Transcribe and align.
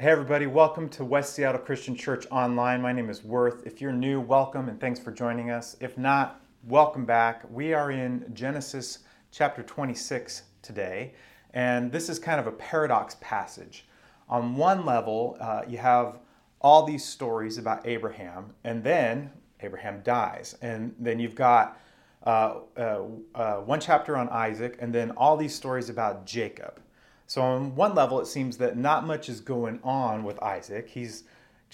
Hey, 0.00 0.10
everybody, 0.10 0.46
welcome 0.46 0.88
to 0.90 1.04
West 1.04 1.34
Seattle 1.34 1.60
Christian 1.60 1.96
Church 1.96 2.24
Online. 2.30 2.80
My 2.80 2.92
name 2.92 3.10
is 3.10 3.24
Worth. 3.24 3.66
If 3.66 3.80
you're 3.80 3.90
new, 3.90 4.20
welcome 4.20 4.68
and 4.68 4.80
thanks 4.80 5.00
for 5.00 5.10
joining 5.10 5.50
us. 5.50 5.76
If 5.80 5.98
not, 5.98 6.40
welcome 6.62 7.04
back. 7.04 7.42
We 7.50 7.74
are 7.74 7.90
in 7.90 8.30
Genesis 8.32 9.00
chapter 9.32 9.64
26 9.64 10.44
today, 10.62 11.14
and 11.52 11.90
this 11.90 12.08
is 12.08 12.20
kind 12.20 12.38
of 12.38 12.46
a 12.46 12.52
paradox 12.52 13.16
passage. 13.20 13.88
On 14.28 14.54
one 14.54 14.86
level, 14.86 15.36
uh, 15.40 15.62
you 15.66 15.78
have 15.78 16.20
all 16.60 16.84
these 16.84 17.04
stories 17.04 17.58
about 17.58 17.84
Abraham, 17.84 18.54
and 18.62 18.84
then 18.84 19.32
Abraham 19.62 20.00
dies. 20.04 20.56
And 20.62 20.94
then 21.00 21.18
you've 21.18 21.34
got 21.34 21.76
uh, 22.22 22.60
uh, 22.76 23.02
uh 23.34 23.54
one 23.56 23.80
chapter 23.80 24.16
on 24.16 24.28
Isaac, 24.28 24.78
and 24.78 24.94
then 24.94 25.10
all 25.16 25.36
these 25.36 25.56
stories 25.56 25.88
about 25.90 26.24
Jacob. 26.24 26.80
So, 27.28 27.42
on 27.42 27.74
one 27.74 27.94
level, 27.94 28.20
it 28.20 28.26
seems 28.26 28.56
that 28.56 28.78
not 28.78 29.06
much 29.06 29.28
is 29.28 29.40
going 29.40 29.80
on 29.84 30.24
with 30.24 30.42
Isaac. 30.42 30.88
He's 30.88 31.24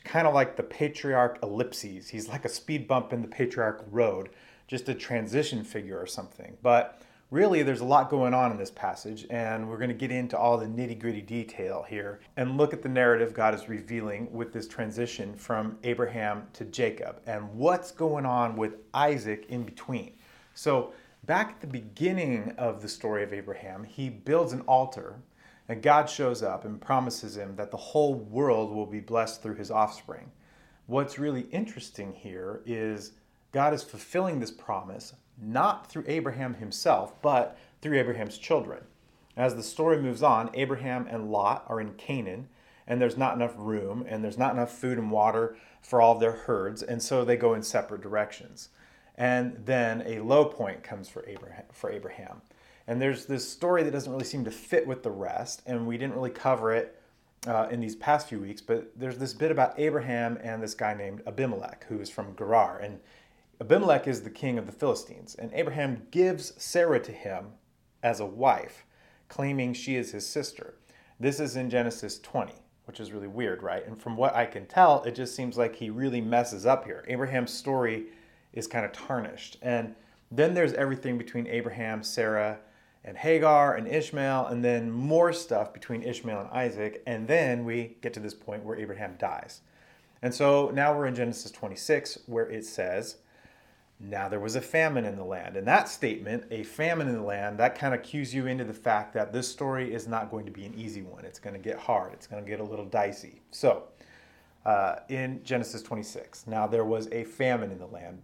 kind 0.03 0.27
of 0.27 0.35
like 0.35 0.57
the 0.57 0.65
patriarch 0.65 1.39
ellipses. 1.45 2.09
He's 2.09 2.29
like 2.29 2.45
a 2.45 2.49
speed 2.49 2.89
bump 2.89 3.13
in 3.13 3.23
the 3.23 3.29
patriarchal 3.29 3.87
road, 3.93 4.31
just 4.67 4.89
a 4.89 4.95
transition 4.95 5.63
figure 5.63 5.97
or 5.97 6.07
something. 6.07 6.57
But 6.61 7.01
really, 7.31 7.63
there's 7.63 7.83
a 7.83 7.85
lot 7.85 8.11
going 8.11 8.35
on 8.35 8.51
in 8.51 8.57
this 8.59 8.73
passage, 8.73 9.29
and 9.31 9.71
we're 9.71 9.79
going 9.79 9.91
to 9.91 9.95
get 9.95 10.11
into 10.11 10.37
all 10.37 10.59
the 10.59 10.67
nitty 10.67 10.99
gritty 10.99 11.23
detail 11.23 11.87
here 11.89 12.19
and 12.37 12.57
look 12.57 12.73
at 12.73 12.83
the 12.83 12.89
narrative 12.89 13.33
God 13.33 13.55
is 13.55 13.69
revealing 13.69 14.33
with 14.33 14.53
this 14.53 14.67
transition 14.67 15.37
from 15.37 15.79
Abraham 15.85 16.49
to 16.55 16.65
Jacob 16.65 17.21
and 17.27 17.55
what's 17.55 17.93
going 17.93 18.27
on 18.27 18.57
with 18.57 18.79
Isaac 18.93 19.47
in 19.51 19.63
between. 19.63 20.15
So, 20.55 20.95
back 21.27 21.51
at 21.51 21.61
the 21.61 21.69
beginning 21.69 22.57
of 22.59 22.83
the 22.83 22.89
story 22.89 23.23
of 23.23 23.33
Abraham, 23.33 23.85
he 23.85 24.11
builds 24.11 24.53
an 24.53 24.63
altar 24.63 25.21
and 25.69 25.83
God 25.83 26.11
shows 26.11 26.43
up 26.43 26.65
and 26.65 26.81
promises 26.81 27.37
him 27.37 27.57
that 27.57 27.71
the 27.71 27.77
whole 27.77 28.15
world 28.15 28.71
will 28.71 28.87
be 28.87 29.01
blessed 29.01 29.43
through 29.43 29.57
his 29.57 29.71
offspring. 29.71 30.31
What's 30.87 31.19
really 31.19 31.43
interesting 31.51 32.13
here 32.13 32.61
is 32.67 33.13
God 33.53 33.73
is 33.73 33.83
fulfilling 33.83 34.41
this 34.41 34.51
promise 34.51 35.15
not 35.41 35.91
through 35.91 36.05
Abraham 36.07 36.55
himself, 36.55 37.21
but 37.23 37.59
through 37.81 37.99
Abraham's 37.99 38.39
children. 38.39 38.85
As 39.37 39.57
the 39.57 39.63
story 39.63 40.01
moves 40.01 40.23
on, 40.23 40.51
Abraham 40.55 41.07
and 41.11 41.31
Lot 41.31 41.65
are 41.69 41.81
in 41.81 41.95
Canaan, 41.95 42.49
and 42.87 43.01
there's 43.01 43.17
not 43.17 43.35
enough 43.35 43.55
room, 43.57 44.05
and 44.09 44.23
there's 44.23 44.39
not 44.39 44.53
enough 44.53 44.71
food 44.71 44.99
and 44.99 45.11
water 45.11 45.57
for 45.81 46.01
all 46.01 46.15
of 46.15 46.21
their 46.21 46.33
herds, 46.33 46.83
and 46.83 47.03
so 47.03 47.25
they 47.25 47.37
go 47.37 47.55
in 47.55 47.63
separate 47.63 48.01
directions. 48.01 48.69
And 49.17 49.63
then 49.65 50.03
a 50.07 50.21
low 50.21 50.45
point 50.45 50.83
comes 50.83 51.09
for 51.09 51.27
Abraham. 51.29 51.65
For 51.73 51.91
Abraham. 51.91 52.43
And 52.87 53.01
there's 53.01 53.27
this 53.27 53.49
story 53.51 53.83
that 53.83 53.93
doesn't 53.93 54.13
really 54.13 54.25
seem 54.25 54.45
to 54.45 54.51
fit 54.51 54.87
with 54.87 55.03
the 55.03 55.11
rest, 55.11 55.63
and 55.67 55.87
we 55.87 55.97
didn't 55.97 56.15
really 56.15 56.31
cover 56.31 56.73
it 56.73 57.01
uh, 57.47 57.69
in 57.71 57.81
these 57.81 57.97
past 57.97 58.29
few 58.29 58.41
weeks. 58.41 58.61
But 58.61 58.91
there's 58.97 59.19
this 59.19 59.33
bit 59.33 59.51
about 59.51 59.79
Abraham 59.79 60.39
and 60.43 60.63
this 60.63 60.75
guy 60.75 60.95
named 60.95 61.23
Abimelech, 61.27 61.85
who 61.89 62.01
is 62.01 62.11
from 62.11 62.37
Gerar. 62.37 62.79
And 62.79 63.01
Abimelech 63.61 64.07
is 64.07 64.23
the 64.23 64.31
king 64.31 64.59
of 64.59 64.67
the 64.67 64.73
Philistines, 64.73 65.35
and 65.35 65.51
Abraham 65.55 66.07
gives 66.11 66.53
Sarah 66.63 67.01
to 67.01 67.13
him 67.13 67.53
as 68.03 68.21
a 68.21 68.27
wife, 68.27 68.85
claiming 69.29 69.73
she 69.73 69.97
is 69.97 70.13
his 70.13 70.27
sister. 70.27 70.75
This 71.19 71.41
is 71.41 71.57
in 71.57 71.71
Genesis 71.71 72.19
20, 72.19 72.53
which 72.85 73.01
is 73.01 73.13
really 73.13 73.29
weird, 73.29 73.63
right? 73.63 73.87
And 73.87 73.99
from 74.01 74.17
what 74.17 74.35
I 74.35 74.45
can 74.45 74.67
tell, 74.67 75.03
it 75.05 75.15
just 75.15 75.35
seems 75.35 75.57
like 75.57 75.77
he 75.77 75.89
really 75.89 76.21
messes 76.21 76.67
up 76.67 76.85
here. 76.85 77.05
Abraham's 77.09 77.53
story 77.53 78.07
is 78.53 78.67
kind 78.67 78.85
of 78.85 78.93
tarnished. 78.93 79.57
And 79.63 79.95
then 80.31 80.53
there's 80.53 80.75
everything 80.75 81.17
between 81.17 81.47
Abraham, 81.47 82.03
Sarah, 82.03 82.59
and 83.05 83.17
Hagar 83.17 83.75
and 83.75 83.87
Ishmael, 83.87 84.47
and 84.47 84.65
then 84.65 84.91
more 84.91 85.33
stuff 85.33 85.73
between 85.75 86.03
Ishmael 86.03 86.41
and 86.41 86.51
Isaac. 86.51 87.03
And 87.07 87.29
then 87.29 87.65
we 87.65 87.97
get 88.01 88.15
to 88.15 88.21
this 88.21 88.35
point 88.35 88.65
where 88.65 88.79
Abraham 88.79 89.17
dies. 89.19 89.61
And 90.23 90.33
so 90.33 90.71
now 90.73 90.97
we're 90.97 91.07
in 91.07 91.15
Genesis 91.15 91.51
26, 91.51 92.21
where 92.25 92.49
it 92.49 92.65
says, 92.65 93.17
Now 94.01 94.27
there 94.29 94.41
was 94.41 94.57
a 94.57 94.61
famine 94.63 95.05
in 95.05 95.17
the 95.17 95.25
land. 95.25 95.59
And 95.59 95.69
that 95.69 95.89
statement, 95.91 96.45
a 96.51 96.63
famine 96.63 97.09
in 97.09 97.15
the 97.15 97.23
land, 97.23 97.59
that 97.59 97.79
kind 97.79 97.95
of 97.95 98.03
cues 98.03 98.35
you 98.35 98.47
into 98.47 98.65
the 98.65 98.73
fact 98.73 99.13
that 99.13 99.35
this 99.35 99.47
story 99.47 99.93
is 99.93 100.09
not 100.09 100.31
going 100.31 100.47
to 100.47 100.53
be 100.53 100.65
an 100.65 100.73
easy 100.75 101.03
one. 101.03 101.27
It's 101.27 101.39
going 101.39 101.55
to 101.55 101.61
get 101.61 101.79
hard, 101.79 102.15
it's 102.15 102.27
going 102.27 102.43
to 102.43 102.49
get 102.49 102.61
a 102.61 102.65
little 102.65 102.87
dicey. 102.87 103.43
So, 103.51 103.85
uh, 104.65 105.01
in 105.11 105.45
Genesis 105.45 105.83
26, 105.83 106.47
now 106.47 106.67
there 106.67 106.87
was 106.87 107.07
a 107.13 107.25
famine 107.25 107.71
in 107.71 107.79
the 107.79 107.87
land 107.87 108.23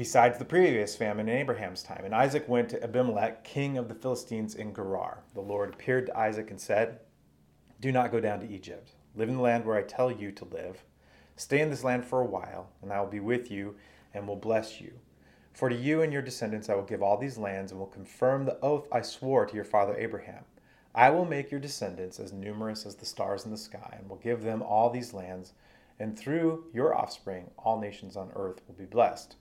besides 0.00 0.38
the 0.38 0.44
previous 0.46 0.96
famine 0.96 1.28
in 1.28 1.36
Abraham's 1.36 1.82
time. 1.82 2.06
And 2.06 2.14
Isaac 2.14 2.48
went 2.48 2.70
to 2.70 2.82
Abimelech, 2.82 3.44
king 3.44 3.76
of 3.76 3.86
the 3.86 3.94
Philistines 3.94 4.54
in 4.54 4.72
Gerar. 4.72 5.24
The 5.34 5.42
Lord 5.42 5.74
appeared 5.74 6.06
to 6.06 6.18
Isaac 6.18 6.50
and 6.50 6.58
said, 6.58 7.00
Do 7.82 7.92
not 7.92 8.10
go 8.10 8.18
down 8.18 8.40
to 8.40 8.48
Egypt. 8.48 8.92
Live 9.14 9.28
in 9.28 9.34
the 9.34 9.42
land 9.42 9.66
where 9.66 9.76
I 9.76 9.82
tell 9.82 10.10
you 10.10 10.32
to 10.32 10.46
live. 10.46 10.84
Stay 11.36 11.60
in 11.60 11.68
this 11.68 11.84
land 11.84 12.06
for 12.06 12.22
a 12.22 12.26
while, 12.26 12.70
and 12.80 12.90
I 12.90 12.98
will 12.98 13.10
be 13.10 13.20
with 13.20 13.50
you 13.50 13.76
and 14.14 14.26
will 14.26 14.36
bless 14.36 14.80
you. 14.80 14.92
For 15.52 15.68
to 15.68 15.76
you 15.76 16.00
and 16.00 16.14
your 16.14 16.22
descendants 16.22 16.70
I 16.70 16.76
will 16.76 16.82
give 16.82 17.02
all 17.02 17.18
these 17.18 17.36
lands 17.36 17.70
and 17.70 17.78
will 17.78 17.86
confirm 17.86 18.46
the 18.46 18.58
oath 18.62 18.88
I 18.90 19.02
swore 19.02 19.44
to 19.44 19.54
your 19.54 19.66
father 19.66 19.94
Abraham. 19.98 20.44
I 20.94 21.10
will 21.10 21.26
make 21.26 21.50
your 21.50 21.60
descendants 21.60 22.18
as 22.18 22.32
numerous 22.32 22.86
as 22.86 22.94
the 22.94 23.04
stars 23.04 23.44
in 23.44 23.50
the 23.50 23.58
sky, 23.58 23.96
and 23.98 24.08
will 24.08 24.16
give 24.16 24.44
them 24.44 24.62
all 24.62 24.88
these 24.88 25.12
lands, 25.12 25.52
and 25.98 26.18
through 26.18 26.64
your 26.72 26.94
offspring 26.94 27.50
all 27.58 27.78
nations 27.78 28.16
on 28.16 28.32
earth 28.34 28.62
will 28.66 28.76
be 28.76 28.86
blessed. 28.86 29.36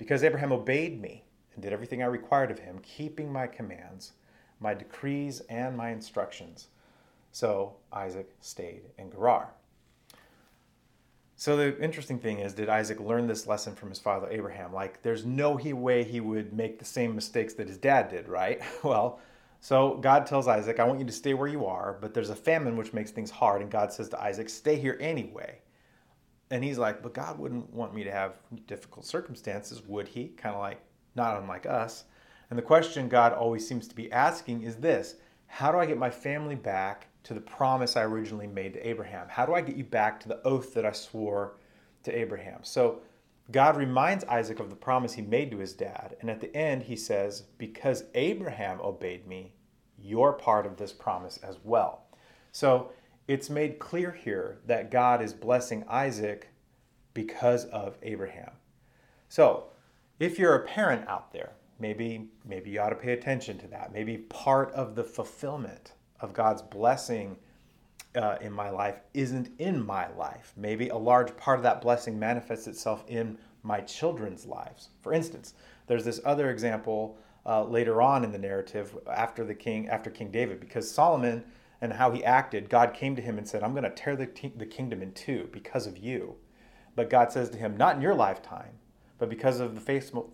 Because 0.00 0.24
Abraham 0.24 0.50
obeyed 0.50 0.98
me 0.98 1.24
and 1.52 1.62
did 1.62 1.74
everything 1.74 2.02
I 2.02 2.06
required 2.06 2.50
of 2.50 2.58
him, 2.58 2.78
keeping 2.82 3.30
my 3.30 3.46
commands, 3.46 4.12
my 4.58 4.72
decrees, 4.72 5.40
and 5.50 5.76
my 5.76 5.90
instructions. 5.90 6.68
So 7.32 7.74
Isaac 7.92 8.30
stayed 8.40 8.80
in 8.96 9.10
Gerar. 9.10 9.50
So 11.36 11.54
the 11.54 11.78
interesting 11.82 12.18
thing 12.18 12.38
is, 12.38 12.54
did 12.54 12.70
Isaac 12.70 12.98
learn 12.98 13.26
this 13.26 13.46
lesson 13.46 13.74
from 13.74 13.90
his 13.90 13.98
father 13.98 14.26
Abraham? 14.30 14.72
Like, 14.72 15.02
there's 15.02 15.26
no 15.26 15.50
way 15.52 16.02
he 16.02 16.20
would 16.20 16.54
make 16.54 16.78
the 16.78 16.84
same 16.86 17.14
mistakes 17.14 17.52
that 17.54 17.68
his 17.68 17.76
dad 17.76 18.08
did, 18.08 18.26
right? 18.26 18.62
Well, 18.82 19.20
so 19.60 19.98
God 19.98 20.24
tells 20.24 20.48
Isaac, 20.48 20.80
I 20.80 20.84
want 20.84 21.00
you 21.00 21.04
to 21.04 21.12
stay 21.12 21.34
where 21.34 21.46
you 21.46 21.66
are, 21.66 21.98
but 22.00 22.14
there's 22.14 22.30
a 22.30 22.34
famine 22.34 22.78
which 22.78 22.94
makes 22.94 23.10
things 23.10 23.30
hard. 23.30 23.60
And 23.60 23.70
God 23.70 23.92
says 23.92 24.08
to 24.08 24.22
Isaac, 24.22 24.48
stay 24.48 24.76
here 24.76 24.96
anyway. 24.98 25.58
And 26.50 26.64
he's 26.64 26.78
like, 26.78 27.02
but 27.02 27.14
God 27.14 27.38
wouldn't 27.38 27.72
want 27.72 27.94
me 27.94 28.04
to 28.04 28.10
have 28.10 28.38
difficult 28.66 29.06
circumstances, 29.06 29.82
would 29.86 30.08
he? 30.08 30.28
Kind 30.28 30.54
of 30.54 30.60
like, 30.60 30.80
not 31.14 31.40
unlike 31.40 31.66
us. 31.66 32.04
And 32.50 32.58
the 32.58 32.62
question 32.62 33.08
God 33.08 33.32
always 33.32 33.66
seems 33.66 33.86
to 33.88 33.94
be 33.94 34.10
asking 34.10 34.62
is 34.62 34.76
this 34.76 35.16
How 35.46 35.70
do 35.70 35.78
I 35.78 35.86
get 35.86 35.98
my 35.98 36.10
family 36.10 36.56
back 36.56 37.06
to 37.22 37.34
the 37.34 37.40
promise 37.40 37.96
I 37.96 38.02
originally 38.02 38.48
made 38.48 38.74
to 38.74 38.88
Abraham? 38.88 39.28
How 39.28 39.46
do 39.46 39.54
I 39.54 39.60
get 39.60 39.76
you 39.76 39.84
back 39.84 40.18
to 40.20 40.28
the 40.28 40.42
oath 40.42 40.74
that 40.74 40.84
I 40.84 40.92
swore 40.92 41.56
to 42.02 42.16
Abraham? 42.16 42.60
So 42.62 43.02
God 43.52 43.76
reminds 43.76 44.24
Isaac 44.24 44.60
of 44.60 44.70
the 44.70 44.76
promise 44.76 45.12
he 45.12 45.22
made 45.22 45.50
to 45.50 45.58
his 45.58 45.72
dad. 45.72 46.16
And 46.20 46.30
at 46.30 46.40
the 46.40 46.54
end, 46.56 46.82
he 46.82 46.96
says, 46.96 47.42
Because 47.58 48.04
Abraham 48.14 48.80
obeyed 48.80 49.26
me, 49.26 49.54
you're 49.98 50.32
part 50.32 50.66
of 50.66 50.76
this 50.76 50.92
promise 50.92 51.38
as 51.38 51.58
well. 51.62 52.04
So 52.52 52.90
it's 53.30 53.48
made 53.48 53.78
clear 53.78 54.10
here 54.10 54.58
that 54.66 54.90
God 54.90 55.22
is 55.22 55.32
blessing 55.32 55.84
Isaac 55.88 56.48
because 57.14 57.64
of 57.66 57.96
Abraham. 58.02 58.50
So, 59.28 59.66
if 60.18 60.36
you're 60.36 60.56
a 60.56 60.66
parent 60.66 61.08
out 61.08 61.32
there, 61.32 61.52
maybe 61.78 62.26
maybe 62.44 62.70
you 62.70 62.80
ought 62.80 62.88
to 62.88 62.96
pay 62.96 63.12
attention 63.12 63.56
to 63.58 63.68
that. 63.68 63.92
Maybe 63.92 64.18
part 64.18 64.72
of 64.72 64.96
the 64.96 65.04
fulfillment 65.04 65.92
of 66.18 66.32
God's 66.32 66.60
blessing 66.60 67.36
uh, 68.16 68.38
in 68.40 68.52
my 68.52 68.68
life 68.68 68.98
isn't 69.14 69.50
in 69.60 69.86
my 69.86 70.08
life. 70.14 70.52
Maybe 70.56 70.88
a 70.88 70.96
large 70.96 71.36
part 71.36 71.60
of 71.60 71.62
that 71.62 71.80
blessing 71.80 72.18
manifests 72.18 72.66
itself 72.66 73.04
in 73.06 73.38
my 73.62 73.80
children's 73.82 74.44
lives. 74.44 74.88
For 75.02 75.12
instance, 75.12 75.54
there's 75.86 76.04
this 76.04 76.20
other 76.24 76.50
example 76.50 77.16
uh, 77.46 77.62
later 77.62 78.02
on 78.02 78.24
in 78.24 78.32
the 78.32 78.38
narrative 78.38 78.98
after 79.08 79.44
the 79.44 79.54
king, 79.54 79.88
after 79.88 80.10
King 80.10 80.32
David, 80.32 80.58
because 80.58 80.90
Solomon 80.90 81.44
and 81.80 81.94
how 81.94 82.10
he 82.10 82.24
acted, 82.24 82.68
God 82.68 82.92
came 82.92 83.16
to 83.16 83.22
him 83.22 83.38
and 83.38 83.48
said, 83.48 83.62
I'm 83.62 83.72
going 83.72 83.84
to 83.84 83.90
tear 83.90 84.16
the, 84.16 84.26
t- 84.26 84.52
the 84.54 84.66
kingdom 84.66 85.02
in 85.02 85.12
two 85.12 85.48
because 85.52 85.86
of 85.86 85.98
you. 85.98 86.36
But 86.94 87.10
God 87.10 87.32
says 87.32 87.50
to 87.50 87.58
him, 87.58 87.76
Not 87.76 87.96
in 87.96 88.02
your 88.02 88.14
lifetime, 88.14 88.78
but 89.18 89.30
because 89.30 89.60
of 89.60 89.74
the 89.74 89.80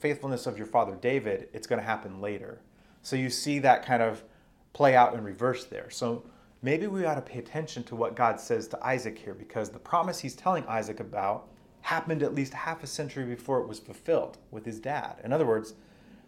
faithfulness 0.01 0.47
of 0.47 0.59
your 0.59 0.67
father 0.67 0.97
David, 0.97 1.49
it's 1.53 1.67
going 1.67 1.81
to 1.81 1.87
happen 1.87 2.21
later. 2.21 2.61
So 3.03 3.15
you 3.15 3.31
see 3.31 3.61
that 3.61 3.87
kind 3.87 4.03
of 4.03 4.25
play 4.73 4.97
out 4.97 5.15
in 5.15 5.23
reverse 5.23 5.65
there. 5.65 5.91
So 5.91 6.25
maybe 6.63 6.87
we 6.87 7.05
ought 7.05 7.15
to 7.15 7.23
pay 7.23 7.39
attention 7.39 7.85
to 7.85 7.97
what 7.97 8.17
God 8.17 8.41
says 8.41 8.67
to 8.69 8.85
Isaac 8.85 9.19
here 9.19 9.35
because 9.35 9.71
the 9.71 9.79
promise 9.79 10.19
he's 10.19 10.35
telling 10.35 10.67
Isaac 10.67 11.01
about 11.01 11.49
happened 11.83 12.23
at 12.23 12.35
least 12.35 12.53
half 12.53 12.83
a 12.83 12.87
century 12.87 13.25
before 13.25 13.61
it 13.61 13.69
was 13.69 13.79
fulfilled 13.79 14.39
with 14.51 14.65
his 14.65 14.81
dad. 14.81 15.21
In 15.23 15.33
other 15.33 15.47
words, 15.47 15.75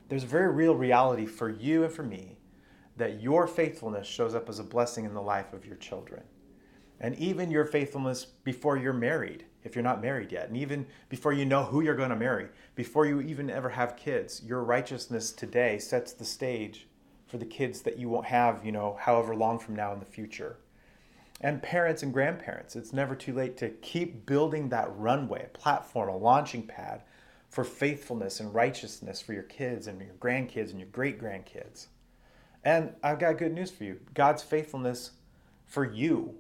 there's 0.09 0.23
a 0.23 0.29
very 0.29 0.53
real 0.53 0.75
reality 0.75 1.27
for 1.27 1.51
you 1.51 1.85
and 1.85 1.93
for 1.93 2.05
me 2.05 2.38
that 2.99 3.23
your 3.23 3.47
faithfulness 3.47 4.07
shows 4.07 4.35
up 4.35 4.49
as 4.49 4.59
a 4.59 4.65
blessing 4.65 5.05
in 5.05 5.15
the 5.15 5.23
life 5.23 5.53
of 5.53 5.65
your 5.65 5.77
children. 5.77 6.23
And 7.01 7.15
even 7.17 7.51
your 7.51 7.65
faithfulness 7.65 8.25
before 8.25 8.77
you're 8.77 8.93
married, 8.93 9.45
if 9.63 9.77
you're 9.77 9.85
not 9.85 10.03
married 10.03 10.33
yet, 10.33 10.49
and 10.49 10.57
even 10.57 10.87
before 11.09 11.33
you 11.33 11.45
know 11.45 11.63
who 11.65 11.81
you're 11.81 11.95
going 11.95 12.11
to 12.11 12.17
marry, 12.17 12.49
before 12.75 13.07
you 13.07 13.21
even 13.21 13.51
ever 13.51 13.69
have 13.69 13.97
kids, 13.97 14.43
your 14.45 14.65
righteousness 14.65 15.31
today 15.31 15.79
sets 15.79 16.13
the 16.13 16.25
stage 16.25 16.89
for 17.29 17.39
the 17.39 17.47
kids 17.47 17.83
that 17.83 17.99
you 17.99 18.09
won't 18.09 18.27
have, 18.27 18.65
you 18.65 18.73
know, 18.73 18.97
however 19.01 19.35
long 19.37 19.59
from 19.59 19.77
now 19.77 19.93
in 19.93 20.01
the 20.01 20.05
future. 20.05 20.57
And 21.41 21.63
parents 21.63 22.03
and 22.03 22.13
grandparents, 22.13 22.75
it's 22.75 22.93
never 22.93 23.15
too 23.15 23.33
late 23.33 23.57
to 23.59 23.69
keep 23.69 24.27
building 24.27 24.71
that 24.71 24.91
runway, 24.97 25.45
a 25.45 25.59
platform, 25.59 26.09
a 26.09 26.17
launching 26.17 26.67
pad 26.67 27.03
for 27.49 27.63
faithfulness 27.63 28.41
and 28.41 28.53
righteousness 28.53 29.21
for 29.21 29.35
your 29.35 29.45
kids 29.45 29.87
and 29.87 30.01
your 30.01 30.15
grandkids 30.15 30.71
and 30.71 30.81
your 30.81 30.89
great 30.89 31.21
grandkids. 31.21 31.87
And 32.65 32.95
I've 33.03 33.19
got 33.19 33.39
good 33.39 33.53
news 33.53 33.71
for 33.71 33.85
you 33.85 34.01
God's 34.15 34.43
faithfulness 34.43 35.13
for 35.67 35.85
you 35.85 36.35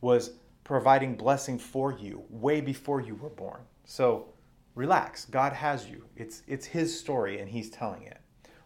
was 0.00 0.32
providing 0.64 1.16
blessing 1.16 1.58
for 1.58 1.92
you 1.92 2.24
way 2.28 2.60
before 2.60 3.00
you 3.00 3.14
were 3.14 3.30
born. 3.30 3.60
So 3.84 4.28
relax. 4.74 5.24
God 5.24 5.52
has 5.52 5.88
you. 5.88 6.04
It's, 6.16 6.42
it's 6.46 6.66
His 6.66 6.98
story 6.98 7.40
and 7.40 7.48
He's 7.48 7.70
telling 7.70 8.02
it. 8.02 8.18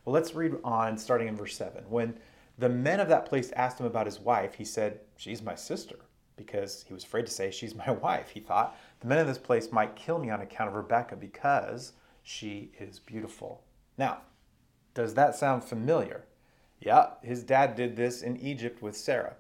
Well, 0.05 0.15
let's 0.15 0.35
read 0.35 0.55
on 0.63 0.97
starting 0.97 1.29
in 1.29 1.37
verse 1.37 1.57
7. 1.57 1.85
When 1.89 2.17
the 2.59 2.69
men 2.69 3.01
of 3.01 3.09
that 3.09 3.27
place 3.27 3.51
asked 3.53 3.81
him 3.81 3.87
about 3.87 4.07
his 4.07 4.21
wife, 4.21 4.55
he 4.55 4.65
said, 4.65 5.01
She's 5.17 5.43
my 5.43 5.55
sister, 5.55 5.97
because 6.37 6.85
he 6.87 6.95
was 6.95 7.05
afraid 7.05 7.27
to 7.27 7.33
say, 7.33 7.51
She's 7.51 7.75
my 7.75 7.91
wife. 8.03 8.31
He 8.31 8.41
thought, 8.41 8.77
The 9.01 9.09
men 9.09 9.19
of 9.19 9.27
this 9.27 9.39
place 9.39 9.73
might 9.73 9.97
kill 9.97 10.19
me 10.19 10.31
on 10.31 10.41
account 10.41 10.69
of 10.69 10.77
Rebekah 10.77 11.17
because 11.17 11.93
she 12.23 12.71
is 12.79 12.99
beautiful. 12.99 13.63
Now, 13.99 14.19
does 14.95 15.15
that 15.15 15.35
sound 15.35 15.65
familiar? 15.65 16.25
Yeah, 16.81 17.09
his 17.23 17.43
dad 17.43 17.75
did 17.75 17.97
this 17.97 18.23
in 18.23 18.37
Egypt 18.37 18.83
with 18.83 18.97
Sarah 18.97 19.35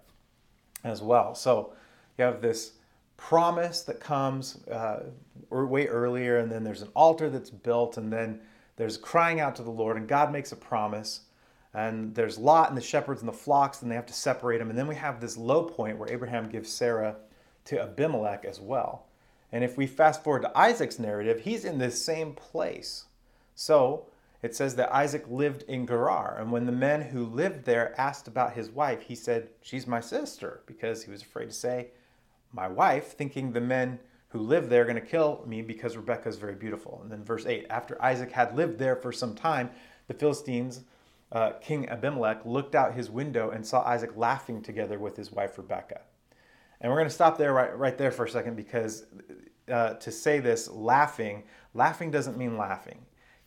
as 0.84 1.02
well. 1.02 1.34
So 1.34 1.72
you 2.18 2.24
have 2.24 2.40
this 2.40 2.72
promise 3.16 3.82
that 3.82 4.00
comes 4.00 4.66
uh, 4.68 5.04
way 5.50 5.86
earlier, 5.86 6.38
and 6.38 6.50
then 6.50 6.64
there's 6.64 6.82
an 6.82 6.90
altar 6.94 7.30
that's 7.30 7.50
built, 7.50 7.96
and 7.96 8.12
then 8.12 8.40
there's 8.76 8.96
crying 8.96 9.40
out 9.40 9.56
to 9.56 9.62
the 9.62 9.70
Lord, 9.70 9.96
and 9.96 10.08
God 10.08 10.32
makes 10.32 10.52
a 10.52 10.56
promise. 10.56 11.20
And 11.74 12.14
there's 12.14 12.38
Lot 12.38 12.70
and 12.70 12.76
the 12.76 12.82
shepherds 12.82 13.20
and 13.20 13.28
the 13.28 13.34
flocks, 13.34 13.82
and 13.82 13.90
they 13.90 13.96
have 13.96 14.06
to 14.06 14.12
separate 14.14 14.58
them. 14.58 14.70
And 14.70 14.78
then 14.78 14.86
we 14.86 14.94
have 14.94 15.20
this 15.20 15.36
low 15.36 15.62
point 15.64 15.98
where 15.98 16.10
Abraham 16.10 16.48
gives 16.48 16.72
Sarah 16.72 17.16
to 17.66 17.82
Abimelech 17.82 18.46
as 18.46 18.60
well. 18.60 19.06
And 19.52 19.62
if 19.62 19.76
we 19.76 19.86
fast 19.86 20.24
forward 20.24 20.42
to 20.42 20.58
Isaac's 20.58 20.98
narrative, 20.98 21.40
he's 21.40 21.66
in 21.66 21.78
this 21.78 22.02
same 22.02 22.32
place. 22.32 23.04
So 23.54 24.06
it 24.42 24.54
says 24.54 24.76
that 24.76 24.94
Isaac 24.94 25.24
lived 25.28 25.62
in 25.64 25.86
Gerar. 25.86 26.36
And 26.38 26.52
when 26.52 26.66
the 26.66 26.72
men 26.72 27.02
who 27.02 27.24
lived 27.24 27.64
there 27.64 27.98
asked 27.98 28.28
about 28.28 28.52
his 28.52 28.70
wife, 28.70 29.02
he 29.02 29.14
said, 29.14 29.48
She's 29.62 29.86
my 29.86 30.00
sister, 30.00 30.62
because 30.66 31.04
he 31.04 31.10
was 31.10 31.22
afraid 31.22 31.46
to 31.46 31.54
say, 31.54 31.88
My 32.52 32.68
wife, 32.68 33.12
thinking 33.12 33.52
the 33.52 33.60
men 33.60 33.98
who 34.28 34.40
lived 34.40 34.68
there 34.68 34.82
are 34.82 34.86
going 34.86 34.96
to 34.96 35.00
kill 35.00 35.42
me 35.46 35.62
because 35.62 35.96
Rebekah 35.96 36.28
is 36.28 36.36
very 36.36 36.54
beautiful. 36.54 37.00
And 37.02 37.10
then 37.10 37.24
verse 37.24 37.46
8 37.46 37.66
After 37.70 38.00
Isaac 38.02 38.32
had 38.32 38.56
lived 38.56 38.78
there 38.78 38.96
for 38.96 39.12
some 39.12 39.34
time, 39.34 39.70
the 40.08 40.14
Philistines, 40.14 40.84
uh, 41.32 41.52
King 41.60 41.88
Abimelech, 41.88 42.44
looked 42.44 42.74
out 42.74 42.94
his 42.94 43.10
window 43.10 43.50
and 43.50 43.66
saw 43.66 43.82
Isaac 43.82 44.16
laughing 44.16 44.62
together 44.62 44.98
with 44.98 45.16
his 45.16 45.32
wife 45.32 45.56
Rebekah. 45.56 46.02
And 46.80 46.92
we're 46.92 46.98
going 46.98 47.08
to 47.08 47.14
stop 47.14 47.38
there 47.38 47.52
right, 47.52 47.76
right 47.76 47.96
there 47.96 48.10
for 48.10 48.26
a 48.26 48.28
second 48.28 48.56
because 48.56 49.06
uh, 49.70 49.94
to 49.94 50.12
say 50.12 50.38
this, 50.40 50.68
laughing, 50.68 51.44
laughing 51.74 52.10
doesn't 52.10 52.36
mean 52.36 52.56
laughing. 52.56 52.98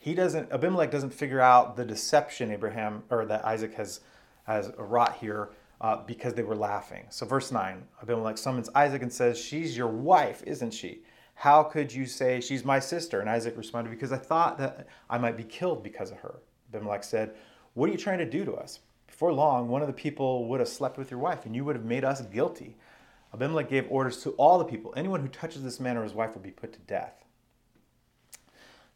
He 0.01 0.15
doesn't, 0.15 0.51
Abimelech 0.51 0.91
doesn't 0.91 1.13
figure 1.13 1.41
out 1.41 1.75
the 1.75 1.83
deception 1.83 2.51
Abraham 2.51 3.03
or 3.09 3.25
that 3.25 3.43
Isaac 3.43 3.73
has, 3.73 3.99
has 4.45 4.71
wrought 4.77 5.17
here 5.17 5.49
uh, 5.81 5.97
because 6.05 6.33
they 6.33 6.43
were 6.43 6.55
laughing. 6.55 7.05
So, 7.09 7.25
verse 7.25 7.51
9 7.51 7.83
Abimelech 8.01 8.37
summons 8.37 8.69
Isaac 8.73 9.01
and 9.01 9.11
says, 9.11 9.37
She's 9.37 9.75
your 9.75 9.87
wife, 9.87 10.41
isn't 10.47 10.71
she? 10.71 11.01
How 11.35 11.63
could 11.63 11.93
you 11.93 12.05
say 12.05 12.39
she's 12.39 12.63
my 12.63 12.79
sister? 12.79 13.19
And 13.19 13.29
Isaac 13.29 13.57
responded, 13.57 13.89
Because 13.89 14.13
I 14.13 14.17
thought 14.17 14.57
that 14.57 14.87
I 15.09 15.17
might 15.17 15.35
be 15.35 15.43
killed 15.43 15.83
because 15.83 16.11
of 16.11 16.17
her. 16.19 16.39
Abimelech 16.73 17.03
said, 17.03 17.35
What 17.73 17.89
are 17.89 17.91
you 17.91 17.97
trying 17.97 18.19
to 18.19 18.29
do 18.29 18.45
to 18.45 18.53
us? 18.53 18.79
Before 19.07 19.33
long, 19.33 19.67
one 19.67 19.81
of 19.81 19.87
the 19.87 19.93
people 19.93 20.47
would 20.47 20.61
have 20.61 20.69
slept 20.69 20.97
with 20.97 21.11
your 21.11 21.19
wife, 21.19 21.45
and 21.45 21.53
you 21.53 21.65
would 21.65 21.75
have 21.75 21.85
made 21.85 22.05
us 22.05 22.21
guilty. 22.21 22.77
Abimelech 23.33 23.69
gave 23.69 23.85
orders 23.89 24.23
to 24.23 24.31
all 24.31 24.59
the 24.59 24.65
people 24.65 24.93
anyone 24.95 25.21
who 25.21 25.27
touches 25.27 25.61
this 25.61 25.79
man 25.79 25.97
or 25.97 26.03
his 26.03 26.13
wife 26.13 26.35
will 26.35 26.41
be 26.41 26.51
put 26.51 26.71
to 26.73 26.79
death. 26.79 27.25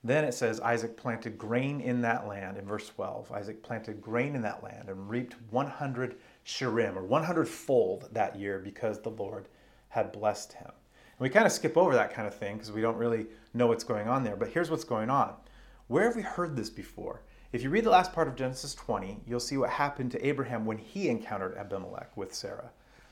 Then 0.03 0.25
it 0.25 0.33
says 0.33 0.59
Isaac 0.59 0.97
planted 0.97 1.37
grain 1.37 1.79
in 1.79 2.01
that 2.01 2.27
land 2.27 2.57
in 2.57 2.65
verse 2.65 2.89
12. 2.89 3.31
Isaac 3.31 3.63
planted 3.63 4.01
grain 4.01 4.35
in 4.35 4.41
that 4.41 4.61
land 4.61 4.89
and 4.89 5.09
reaped 5.09 5.35
100 5.49 6.17
shirim 6.45 6.97
or 6.97 7.03
100 7.03 7.47
fold 7.47 8.09
that 8.11 8.37
year 8.37 8.59
because 8.59 8.99
the 8.99 9.09
Lord 9.09 9.47
had 9.89 10.11
blessed 10.11 10.53
him. 10.53 10.71
And 10.71 11.19
we 11.19 11.29
kind 11.29 11.45
of 11.45 11.53
skip 11.53 11.77
over 11.77 11.93
that 11.93 12.13
kind 12.13 12.27
of 12.27 12.35
thing 12.35 12.57
because 12.57 12.71
we 12.71 12.81
don't 12.81 12.97
really 12.97 13.27
know 13.53 13.67
what's 13.67 13.85
going 13.85 14.09
on 14.09 14.23
there. 14.23 14.35
But 14.35 14.49
here's 14.49 14.69
what's 14.69 14.83
going 14.83 15.09
on. 15.09 15.35
Where 15.87 16.05
have 16.05 16.15
we 16.15 16.21
heard 16.21 16.55
this 16.55 16.69
before? 16.69 17.21
If 17.53 17.61
you 17.61 17.69
read 17.69 17.85
the 17.85 17.91
last 17.91 18.11
part 18.11 18.27
of 18.27 18.35
Genesis 18.35 18.73
20, 18.73 19.19
you'll 19.27 19.39
see 19.39 19.57
what 19.57 19.69
happened 19.69 20.11
to 20.11 20.27
Abraham 20.27 20.65
when 20.65 20.79
he 20.79 21.07
encountered 21.07 21.55
Abimelech 21.55 22.17
with 22.17 22.33
Sarah. 22.33 22.71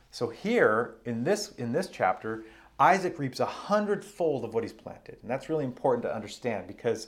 So 0.10 0.28
here 0.28 0.96
in 1.06 1.24
this 1.24 1.54
in 1.54 1.72
this 1.72 1.88
chapter, 1.88 2.44
Isaac 2.80 3.20
reaps 3.20 3.40
a 3.40 3.46
hundredfold 3.46 4.44
of 4.44 4.54
what 4.54 4.64
he's 4.64 4.74
planted. 4.74 5.18
And 5.22 5.30
that's 5.30 5.50
really 5.50 5.66
important 5.66 6.04
to 6.04 6.16
understand 6.16 6.68
because 6.68 7.08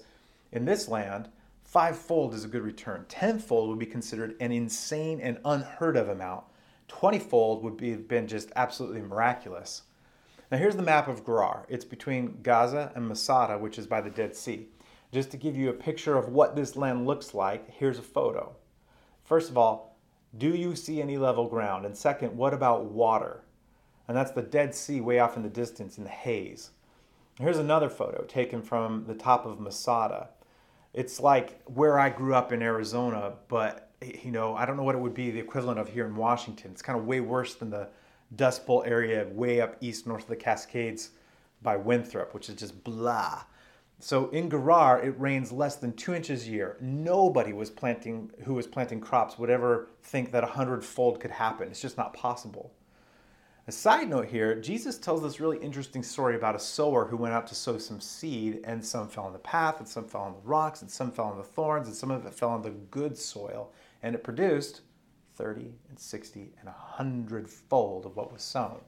in 0.51 0.65
this 0.65 0.87
land, 0.87 1.29
fivefold 1.63 2.33
is 2.33 2.45
a 2.45 2.47
good 2.47 2.61
return. 2.61 3.05
Tenfold 3.09 3.69
would 3.69 3.79
be 3.79 3.85
considered 3.85 4.35
an 4.39 4.51
insane 4.51 5.19
and 5.19 5.39
unheard 5.43 5.97
of 5.97 6.09
amount. 6.09 6.43
Twentyfold 6.87 7.63
would 7.63 7.77
be 7.77 7.95
been 7.95 8.27
just 8.27 8.51
absolutely 8.55 9.01
miraculous. 9.01 9.83
Now 10.51 10.57
here's 10.59 10.75
the 10.75 10.83
map 10.83 11.07
of 11.07 11.25
Gerar. 11.25 11.65
It's 11.69 11.85
between 11.85 12.41
Gaza 12.43 12.91
and 12.95 13.07
Masada, 13.07 13.57
which 13.57 13.79
is 13.79 13.87
by 13.87 14.01
the 14.01 14.11
Dead 14.11 14.35
Sea. 14.35 14.67
Just 15.11 15.31
to 15.31 15.37
give 15.37 15.55
you 15.55 15.69
a 15.69 15.73
picture 15.73 16.17
of 16.17 16.29
what 16.29 16.55
this 16.55 16.75
land 16.75 17.07
looks 17.07 17.33
like, 17.33 17.69
here's 17.71 17.97
a 17.97 18.03
photo. 18.03 18.55
First 19.23 19.49
of 19.49 19.57
all, 19.57 19.97
do 20.37 20.49
you 20.49 20.75
see 20.75 21.01
any 21.01 21.17
level 21.17 21.47
ground? 21.47 21.85
And 21.85 21.97
second, 21.97 22.35
what 22.35 22.53
about 22.53 22.85
water? 22.85 23.43
And 24.07 24.15
that's 24.17 24.31
the 24.31 24.41
Dead 24.41 24.75
Sea 24.75 25.01
way 25.01 25.19
off 25.19 25.37
in 25.37 25.43
the 25.43 25.49
distance 25.49 25.97
in 25.97 26.03
the 26.03 26.09
haze. 26.09 26.71
Here's 27.39 27.57
another 27.57 27.89
photo 27.89 28.23
taken 28.23 28.61
from 28.61 29.05
the 29.05 29.15
top 29.15 29.45
of 29.45 29.59
Masada. 29.59 30.29
It's 30.93 31.19
like 31.19 31.61
where 31.65 31.99
I 31.99 32.09
grew 32.09 32.35
up 32.35 32.51
in 32.51 32.61
Arizona, 32.61 33.33
but 33.47 33.89
you 34.23 34.31
know, 34.31 34.55
I 34.55 34.65
don't 34.65 34.77
know 34.77 34.83
what 34.83 34.95
it 34.95 35.01
would 35.01 35.13
be 35.13 35.31
the 35.31 35.39
equivalent 35.39 35.79
of 35.79 35.89
here 35.89 36.05
in 36.05 36.15
Washington. 36.15 36.71
It's 36.71 36.81
kind 36.81 36.99
of 36.99 37.05
way 37.05 37.21
worse 37.21 37.55
than 37.55 37.69
the 37.69 37.89
Dust 38.35 38.65
Bowl 38.65 38.83
area 38.85 39.27
way 39.31 39.61
up 39.61 39.77
east 39.81 40.05
north 40.05 40.23
of 40.23 40.29
the 40.29 40.35
Cascades 40.35 41.11
by 41.61 41.75
Winthrop, 41.75 42.33
which 42.33 42.49
is 42.49 42.55
just 42.55 42.83
blah. 42.83 43.43
So 43.99 44.29
in 44.29 44.49
Gerar, 44.49 45.01
it 45.01 45.17
rains 45.17 45.51
less 45.51 45.77
than 45.77 45.93
two 45.93 46.13
inches 46.13 46.45
a 46.45 46.51
year. 46.51 46.77
Nobody 46.81 47.53
was 47.53 47.69
planting 47.69 48.31
who 48.43 48.53
was 48.53 48.67
planting 48.67 48.99
crops 48.99 49.39
would 49.39 49.49
ever 49.49 49.87
think 50.01 50.31
that 50.31 50.43
a 50.43 50.47
hundredfold 50.47 51.19
could 51.19 51.31
happen. 51.31 51.69
It's 51.69 51.81
just 51.81 51.97
not 51.97 52.13
possible. 52.13 52.73
A 53.65 53.71
side 53.71 54.09
note 54.09 54.25
here, 54.27 54.59
Jesus 54.59 54.97
tells 54.97 55.21
this 55.21 55.39
really 55.39 55.57
interesting 55.59 56.03
story 56.03 56.35
about 56.35 56.53
a 56.53 56.59
sower 56.59 57.05
who 57.05 57.15
went 57.15 57.33
out 57.33 57.47
to 57.47 57.55
sow 57.55 57.77
some 57.77 58.01
seed, 58.01 58.59
and 58.65 58.83
some 58.83 59.07
fell 59.07 59.23
on 59.23 59.31
the 59.31 59.39
path, 59.39 59.79
and 59.79 59.87
some 59.87 60.05
fell 60.05 60.23
on 60.23 60.33
the 60.33 60.39
rocks, 60.49 60.81
and 60.81 60.91
some 60.91 61.13
fell 61.13 61.27
on 61.27 61.37
the 61.37 61.45
thorns, 61.45 61.87
and 61.87 61.95
some 61.95 62.11
of 62.11 62.25
it 62.25 62.33
fell 62.33 62.49
on 62.49 62.61
the 62.61 62.71
good 62.71 63.17
soil, 63.17 63.71
and 64.01 64.15
it 64.15 64.23
produced 64.23 64.81
30 65.35 65.75
and 65.87 65.97
60 65.97 66.53
and 66.59 66.65
100 66.65 67.49
fold 67.49 68.05
of 68.05 68.17
what 68.17 68.33
was 68.33 68.41
sown, 68.41 68.81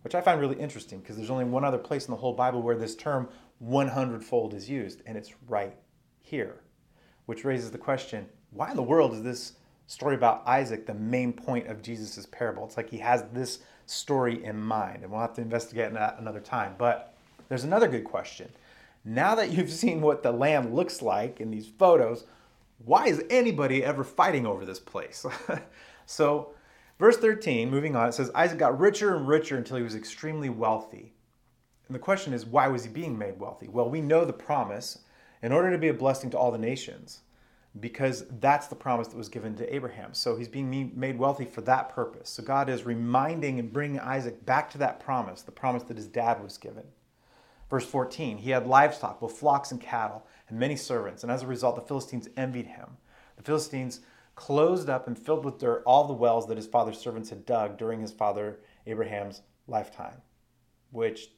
which 0.00 0.14
I 0.14 0.22
find 0.22 0.40
really 0.40 0.58
interesting 0.58 1.00
because 1.00 1.18
there's 1.18 1.28
only 1.28 1.44
one 1.44 1.64
other 1.64 1.76
place 1.76 2.06
in 2.06 2.10
the 2.10 2.16
whole 2.16 2.32
Bible 2.32 2.62
where 2.62 2.78
this 2.78 2.96
term 2.96 3.28
100 3.58 4.24
fold 4.24 4.54
is 4.54 4.70
used, 4.70 5.02
and 5.04 5.18
it's 5.18 5.34
right 5.48 5.76
here, 6.22 6.62
which 7.26 7.44
raises 7.44 7.70
the 7.70 7.76
question 7.76 8.26
why 8.52 8.70
in 8.70 8.76
the 8.76 8.82
world 8.82 9.12
is 9.12 9.22
this 9.22 9.52
story 9.86 10.14
about 10.14 10.42
Isaac 10.46 10.86
the 10.86 10.94
main 10.94 11.32
point 11.32 11.68
of 11.68 11.82
Jesus' 11.82 12.26
parable? 12.26 12.64
It's 12.64 12.76
like 12.76 12.90
he 12.90 12.98
has 12.98 13.24
this 13.32 13.60
story 13.86 14.44
in 14.44 14.58
mind. 14.58 15.02
And 15.02 15.10
we'll 15.10 15.20
have 15.20 15.34
to 15.34 15.42
investigate 15.42 15.92
that 15.92 16.18
another 16.18 16.40
time. 16.40 16.74
But 16.78 17.14
there's 17.48 17.64
another 17.64 17.88
good 17.88 18.04
question. 18.04 18.50
Now 19.04 19.34
that 19.34 19.50
you've 19.50 19.70
seen 19.82 20.00
what 20.00 20.22
the 20.22 20.32
land 20.32 20.74
looks 20.74 21.02
like 21.02 21.40
in 21.40 21.50
these 21.50 21.68
photos, 21.68 22.24
why 22.84 23.06
is 23.06 23.24
anybody 23.30 23.84
ever 23.84 24.04
fighting 24.04 24.46
over 24.46 24.64
this 24.64 24.80
place? 24.80 25.24
so, 26.06 26.54
verse 26.98 27.16
13, 27.16 27.70
moving 27.70 27.96
on, 27.96 28.08
it 28.08 28.14
says 28.14 28.30
Isaac 28.34 28.58
got 28.58 28.78
richer 28.78 29.14
and 29.14 29.28
richer 29.28 29.56
until 29.56 29.76
he 29.76 29.82
was 29.82 29.94
extremely 29.94 30.48
wealthy. 30.48 31.12
And 31.86 31.94
the 31.94 32.00
question 32.00 32.32
is, 32.32 32.46
why 32.46 32.68
was 32.68 32.84
he 32.84 32.90
being 32.90 33.16
made 33.16 33.38
wealthy? 33.38 33.68
Well, 33.68 33.90
we 33.90 34.00
know 34.00 34.24
the 34.24 34.32
promise 34.32 35.00
in 35.42 35.52
order 35.52 35.70
to 35.70 35.78
be 35.78 35.88
a 35.88 35.94
blessing 35.94 36.30
to 36.30 36.38
all 36.38 36.50
the 36.50 36.58
nations 36.58 37.20
because 37.80 38.24
that's 38.38 38.68
the 38.68 38.76
promise 38.76 39.08
that 39.08 39.16
was 39.16 39.28
given 39.28 39.56
to 39.56 39.74
Abraham. 39.74 40.14
So 40.14 40.36
he's 40.36 40.48
being 40.48 40.92
made 40.94 41.18
wealthy 41.18 41.44
for 41.44 41.60
that 41.62 41.88
purpose. 41.88 42.30
So 42.30 42.42
God 42.42 42.68
is 42.68 42.84
reminding 42.84 43.58
and 43.58 43.72
bringing 43.72 43.98
Isaac 43.98 44.46
back 44.46 44.70
to 44.70 44.78
that 44.78 45.00
promise, 45.00 45.42
the 45.42 45.50
promise 45.50 45.82
that 45.84 45.96
his 45.96 46.06
dad 46.06 46.42
was 46.42 46.56
given. 46.56 46.84
Verse 47.68 47.84
14, 47.84 48.38
he 48.38 48.50
had 48.50 48.66
livestock, 48.66 49.18
both 49.18 49.36
flocks 49.36 49.72
and 49.72 49.80
cattle, 49.80 50.24
and 50.48 50.58
many 50.58 50.76
servants, 50.76 51.22
and 51.22 51.32
as 51.32 51.42
a 51.42 51.46
result, 51.46 51.74
the 51.74 51.82
Philistines 51.82 52.28
envied 52.36 52.66
him. 52.66 52.98
The 53.36 53.42
Philistines 53.42 54.00
closed 54.36 54.88
up 54.88 55.06
and 55.08 55.18
filled 55.18 55.44
with 55.44 55.58
dirt 55.58 55.82
all 55.86 56.06
the 56.06 56.12
wells 56.12 56.46
that 56.46 56.56
his 56.56 56.66
father's 56.66 56.98
servants 56.98 57.30
had 57.30 57.46
dug 57.46 57.78
during 57.78 58.00
his 58.00 58.12
father 58.12 58.60
Abraham's 58.86 59.42
lifetime, 59.66 60.20
which 60.90 61.30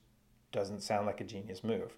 doesn't 0.53 0.83
sound 0.83 1.07
like 1.07 1.21
a 1.21 1.25
genius 1.25 1.63
move. 1.63 1.97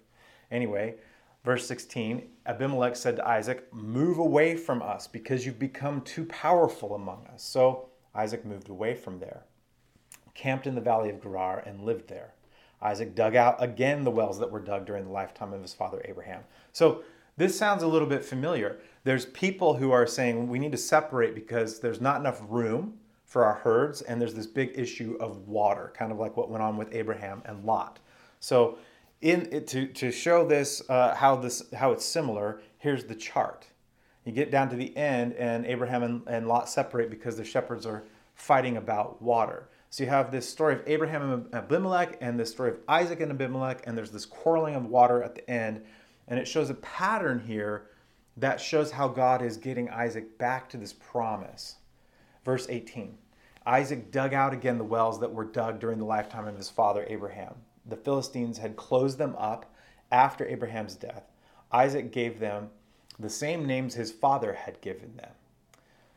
Anyway, 0.51 0.95
Verse 1.43 1.67
16 1.67 2.27
Abimelech 2.45 2.95
said 2.95 3.15
to 3.17 3.27
Isaac, 3.27 3.73
Move 3.73 4.17
away 4.17 4.55
from 4.55 4.81
us 4.81 5.07
because 5.07 5.45
you've 5.45 5.59
become 5.59 6.01
too 6.01 6.25
powerful 6.25 6.95
among 6.95 7.27
us. 7.27 7.43
So 7.43 7.89
Isaac 8.13 8.45
moved 8.45 8.69
away 8.69 8.95
from 8.95 9.19
there. 9.19 9.45
camped 10.33 10.67
in 10.67 10.75
the 10.75 10.81
valley 10.81 11.09
of 11.09 11.21
Gerar, 11.21 11.59
and 11.59 11.83
lived 11.83 12.07
there. 12.07 12.33
Isaac 12.81 13.13
dug 13.13 13.35
out 13.35 13.61
again 13.61 14.03
the 14.03 14.11
wells 14.11 14.39
that 14.39 14.51
were 14.51 14.61
dug 14.61 14.85
during 14.85 15.05
the 15.05 15.11
lifetime 15.11 15.51
of 15.53 15.61
his 15.61 15.73
father 15.73 16.01
Abraham. 16.05 16.43
So 16.71 17.03
this 17.35 17.57
sounds 17.57 17.83
a 17.83 17.87
little 17.87 18.07
bit 18.07 18.23
familiar. 18.23 18.79
There's 19.03 19.25
people 19.25 19.75
who 19.75 19.91
are 19.91 20.07
saying 20.07 20.47
we 20.47 20.59
need 20.59 20.71
to 20.71 20.77
separate 20.77 21.35
because 21.35 21.79
there's 21.79 22.01
not 22.01 22.19
enough 22.19 22.41
room 22.47 22.99
for 23.25 23.45
our 23.45 23.55
herds, 23.55 24.01
and 24.01 24.19
there's 24.19 24.33
this 24.33 24.47
big 24.47 24.71
issue 24.75 25.15
of 25.19 25.47
water, 25.47 25.93
kind 25.95 26.11
of 26.11 26.17
like 26.17 26.35
what 26.35 26.49
went 26.49 26.63
on 26.63 26.77
with 26.77 26.93
Abraham 26.93 27.41
and 27.45 27.63
Lot. 27.63 27.99
So, 28.39 28.77
in 29.21 29.65
to, 29.65 29.87
to 29.87 30.11
show 30.11 30.45
this 30.45 30.81
uh, 30.89 31.15
how 31.15 31.35
this 31.35 31.63
how 31.73 31.91
it's 31.91 32.05
similar, 32.05 32.61
here's 32.77 33.05
the 33.05 33.15
chart. 33.15 33.67
You 34.25 34.31
get 34.31 34.51
down 34.51 34.69
to 34.69 34.75
the 34.75 34.95
end, 34.95 35.33
and 35.33 35.65
Abraham 35.65 36.03
and, 36.03 36.21
and 36.27 36.47
Lot 36.47 36.69
separate 36.69 37.09
because 37.09 37.37
the 37.37 37.45
shepherds 37.45 37.85
are 37.85 38.03
fighting 38.35 38.77
about 38.77 39.21
water. 39.21 39.69
So 39.89 40.03
you 40.03 40.09
have 40.09 40.31
this 40.31 40.47
story 40.47 40.75
of 40.75 40.83
Abraham 40.85 41.31
and 41.31 41.53
Abimelech, 41.53 42.17
and 42.21 42.39
this 42.39 42.51
story 42.51 42.71
of 42.71 42.77
Isaac 42.87 43.21
and 43.21 43.31
Abimelech, 43.31 43.81
and 43.87 43.97
there's 43.97 44.11
this 44.11 44.25
quarreling 44.25 44.75
of 44.75 44.85
water 44.85 45.23
at 45.23 45.35
the 45.35 45.49
end, 45.49 45.83
and 46.27 46.39
it 46.39 46.47
shows 46.47 46.69
a 46.69 46.75
pattern 46.75 47.39
here 47.39 47.87
that 48.37 48.61
shows 48.61 48.91
how 48.91 49.07
God 49.07 49.41
is 49.41 49.57
getting 49.57 49.89
Isaac 49.89 50.37
back 50.37 50.69
to 50.69 50.77
this 50.77 50.93
promise. 50.93 51.75
Verse 52.45 52.67
18 52.69 53.17
Isaac 53.65 54.11
dug 54.11 54.33
out 54.33 54.53
again 54.53 54.77
the 54.77 54.83
wells 54.83 55.19
that 55.19 55.33
were 55.33 55.45
dug 55.45 55.79
during 55.79 55.99
the 55.99 56.05
lifetime 56.05 56.47
of 56.47 56.55
his 56.55 56.69
father 56.69 57.05
Abraham. 57.09 57.55
The 57.89 57.97
Philistines 57.97 58.57
had 58.57 58.75
closed 58.75 59.17
them 59.17 59.35
up 59.37 59.73
after 60.11 60.47
Abraham's 60.47 60.95
death. 60.95 61.23
Isaac 61.71 62.11
gave 62.11 62.39
them 62.39 62.69
the 63.19 63.29
same 63.29 63.65
names 63.65 63.93
his 63.93 64.11
father 64.11 64.53
had 64.53 64.81
given 64.81 65.15
them. 65.17 65.31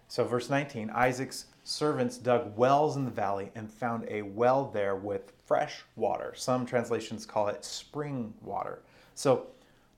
So, 0.08 0.24
verse 0.24 0.50
19 0.50 0.90
Isaac's 0.90 1.46
servants 1.64 2.18
dug 2.18 2.56
wells 2.56 2.96
in 2.96 3.04
the 3.04 3.10
valley 3.10 3.50
and 3.54 3.70
found 3.70 4.06
a 4.08 4.22
well 4.22 4.70
there 4.72 4.94
with 4.94 5.32
fresh 5.46 5.82
water. 5.96 6.32
Some 6.36 6.66
translations 6.66 7.26
call 7.26 7.48
it 7.48 7.64
spring 7.64 8.34
water. 8.42 8.82
So, 9.14 9.46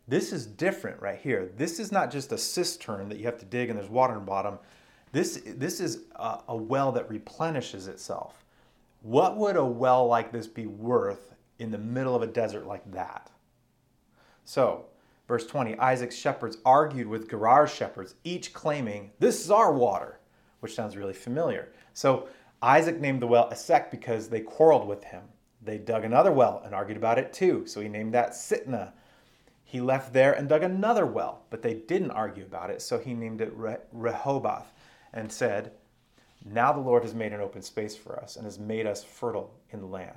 this 0.06 0.32
is 0.32 0.46
different 0.46 1.00
right 1.00 1.18
here. 1.18 1.50
This 1.56 1.80
is 1.80 1.90
not 1.90 2.10
just 2.10 2.32
a 2.32 2.38
cistern 2.38 3.08
that 3.08 3.18
you 3.18 3.24
have 3.24 3.38
to 3.38 3.46
dig 3.46 3.70
and 3.70 3.78
there's 3.78 3.90
water 3.90 4.12
in 4.12 4.20
the 4.20 4.26
bottom. 4.26 4.58
This, 5.12 5.42
this 5.46 5.80
is 5.80 6.02
a, 6.16 6.40
a 6.48 6.56
well 6.56 6.92
that 6.92 7.08
replenishes 7.08 7.88
itself. 7.88 8.44
What 9.02 9.36
would 9.36 9.56
a 9.56 9.64
well 9.64 10.06
like 10.06 10.30
this 10.30 10.46
be 10.46 10.66
worth 10.66 11.33
in 11.58 11.70
the 11.70 11.78
middle 11.78 12.14
of 12.14 12.22
a 12.22 12.26
desert 12.26 12.66
like 12.66 12.90
that? 12.92 13.30
So, 14.44 14.86
verse 15.28 15.46
20 15.46 15.78
Isaac's 15.78 16.16
shepherds 16.16 16.58
argued 16.64 17.06
with 17.06 17.30
Gerar's 17.30 17.72
shepherds, 17.72 18.14
each 18.24 18.52
claiming, 18.52 19.10
This 19.18 19.44
is 19.44 19.50
our 19.50 19.72
water, 19.72 20.20
which 20.60 20.74
sounds 20.74 20.96
really 20.96 21.14
familiar. 21.14 21.72
So, 21.92 22.28
Isaac 22.62 23.00
named 23.00 23.20
the 23.20 23.26
well 23.26 23.48
Esek 23.50 23.90
because 23.90 24.28
they 24.28 24.40
quarreled 24.40 24.86
with 24.86 25.04
him. 25.04 25.22
They 25.62 25.78
dug 25.78 26.04
another 26.04 26.32
well 26.32 26.62
and 26.64 26.74
argued 26.74 26.96
about 26.96 27.18
it 27.18 27.32
too, 27.32 27.66
so 27.66 27.80
he 27.80 27.88
named 27.88 28.14
that 28.14 28.32
Sitnah 28.32 28.92
he 29.74 29.80
left 29.80 30.12
there 30.12 30.32
and 30.32 30.48
dug 30.48 30.62
another 30.62 31.04
well, 31.04 31.42
but 31.50 31.60
they 31.60 31.74
didn't 31.74 32.12
argue 32.12 32.44
about 32.44 32.70
it, 32.70 32.80
so 32.80 32.96
he 32.96 33.12
named 33.12 33.40
it 33.40 33.52
Re- 33.56 33.78
Rehoboth 33.90 34.72
and 35.12 35.32
said, 35.32 35.72
Now 36.44 36.72
the 36.72 36.78
Lord 36.78 37.02
has 37.02 37.12
made 37.12 37.32
an 37.32 37.40
open 37.40 37.60
space 37.60 37.96
for 37.96 38.20
us 38.20 38.36
and 38.36 38.44
has 38.44 38.56
made 38.56 38.86
us 38.86 39.02
fertile 39.02 39.52
in 39.70 39.80
the 39.80 39.88
land. 39.88 40.16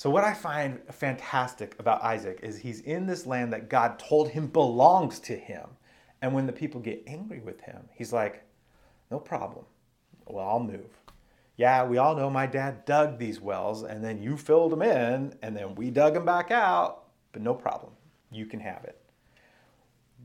So, 0.00 0.08
what 0.08 0.24
I 0.24 0.32
find 0.32 0.80
fantastic 0.90 1.76
about 1.78 2.02
Isaac 2.02 2.40
is 2.42 2.56
he's 2.56 2.80
in 2.80 3.06
this 3.06 3.26
land 3.26 3.52
that 3.52 3.68
God 3.68 3.98
told 3.98 4.30
him 4.30 4.46
belongs 4.46 5.18
to 5.18 5.36
him. 5.36 5.68
And 6.22 6.32
when 6.32 6.46
the 6.46 6.54
people 6.54 6.80
get 6.80 7.02
angry 7.06 7.40
with 7.40 7.60
him, 7.60 7.82
he's 7.92 8.10
like, 8.10 8.42
No 9.10 9.18
problem. 9.18 9.66
Well, 10.24 10.48
I'll 10.48 10.58
move. 10.58 10.88
Yeah, 11.56 11.84
we 11.84 11.98
all 11.98 12.16
know 12.16 12.30
my 12.30 12.46
dad 12.46 12.86
dug 12.86 13.18
these 13.18 13.42
wells 13.42 13.82
and 13.82 14.02
then 14.02 14.22
you 14.22 14.38
filled 14.38 14.72
them 14.72 14.80
in 14.80 15.34
and 15.42 15.54
then 15.54 15.74
we 15.74 15.90
dug 15.90 16.14
them 16.14 16.24
back 16.24 16.50
out, 16.50 17.04
but 17.32 17.42
no 17.42 17.52
problem 17.52 17.92
you 18.32 18.46
can 18.46 18.60
have 18.60 18.84
it. 18.84 18.98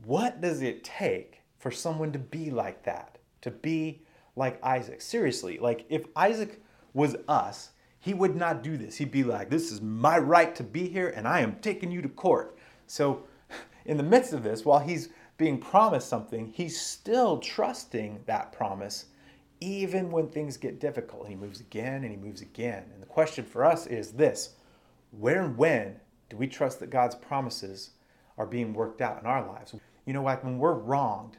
What 0.06 0.40
does 0.40 0.62
it 0.62 0.84
take 0.84 1.42
for 1.58 1.70
someone 1.70 2.12
to 2.12 2.18
be 2.18 2.50
like 2.50 2.82
that? 2.84 3.18
To 3.42 3.50
be 3.50 4.00
like 4.36 4.58
Isaac? 4.64 5.02
Seriously, 5.02 5.58
like 5.58 5.84
if 5.90 6.06
Isaac 6.16 6.62
was 6.94 7.14
us, 7.28 7.72
he 8.06 8.14
would 8.14 8.36
not 8.36 8.62
do 8.62 8.76
this. 8.76 8.96
He'd 8.96 9.10
be 9.10 9.24
like, 9.24 9.50
This 9.50 9.72
is 9.72 9.82
my 9.82 10.16
right 10.16 10.54
to 10.54 10.62
be 10.62 10.88
here, 10.88 11.08
and 11.08 11.26
I 11.26 11.40
am 11.40 11.56
taking 11.56 11.90
you 11.90 12.00
to 12.02 12.08
court. 12.08 12.56
So, 12.86 13.24
in 13.84 13.96
the 13.96 14.04
midst 14.04 14.32
of 14.32 14.44
this, 14.44 14.64
while 14.64 14.78
he's 14.78 15.08
being 15.38 15.58
promised 15.58 16.08
something, 16.08 16.46
he's 16.46 16.80
still 16.80 17.38
trusting 17.38 18.20
that 18.26 18.52
promise, 18.52 19.06
even 19.60 20.12
when 20.12 20.28
things 20.28 20.56
get 20.56 20.78
difficult. 20.78 21.22
And 21.22 21.30
he 21.30 21.34
moves 21.34 21.58
again 21.58 22.04
and 22.04 22.12
he 22.12 22.16
moves 22.16 22.42
again. 22.42 22.84
And 22.94 23.02
the 23.02 23.06
question 23.06 23.44
for 23.44 23.64
us 23.64 23.88
is 23.88 24.12
this 24.12 24.54
where 25.10 25.42
and 25.42 25.56
when 25.56 25.96
do 26.30 26.36
we 26.36 26.46
trust 26.46 26.78
that 26.80 26.90
God's 26.90 27.16
promises 27.16 27.90
are 28.38 28.46
being 28.46 28.72
worked 28.72 29.00
out 29.00 29.20
in 29.20 29.26
our 29.26 29.44
lives. 29.44 29.74
You 30.04 30.12
know, 30.12 30.22
like 30.22 30.44
when 30.44 30.58
we're 30.58 30.74
wronged, 30.74 31.38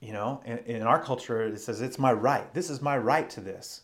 you 0.00 0.12
know, 0.12 0.42
in, 0.44 0.58
in 0.58 0.82
our 0.82 1.02
culture, 1.02 1.42
it 1.42 1.60
says 1.60 1.80
it's 1.80 1.98
my 1.98 2.12
right. 2.12 2.54
This 2.54 2.70
is 2.70 2.80
my 2.80 2.98
right 2.98 3.28
to 3.30 3.40
this. 3.40 3.82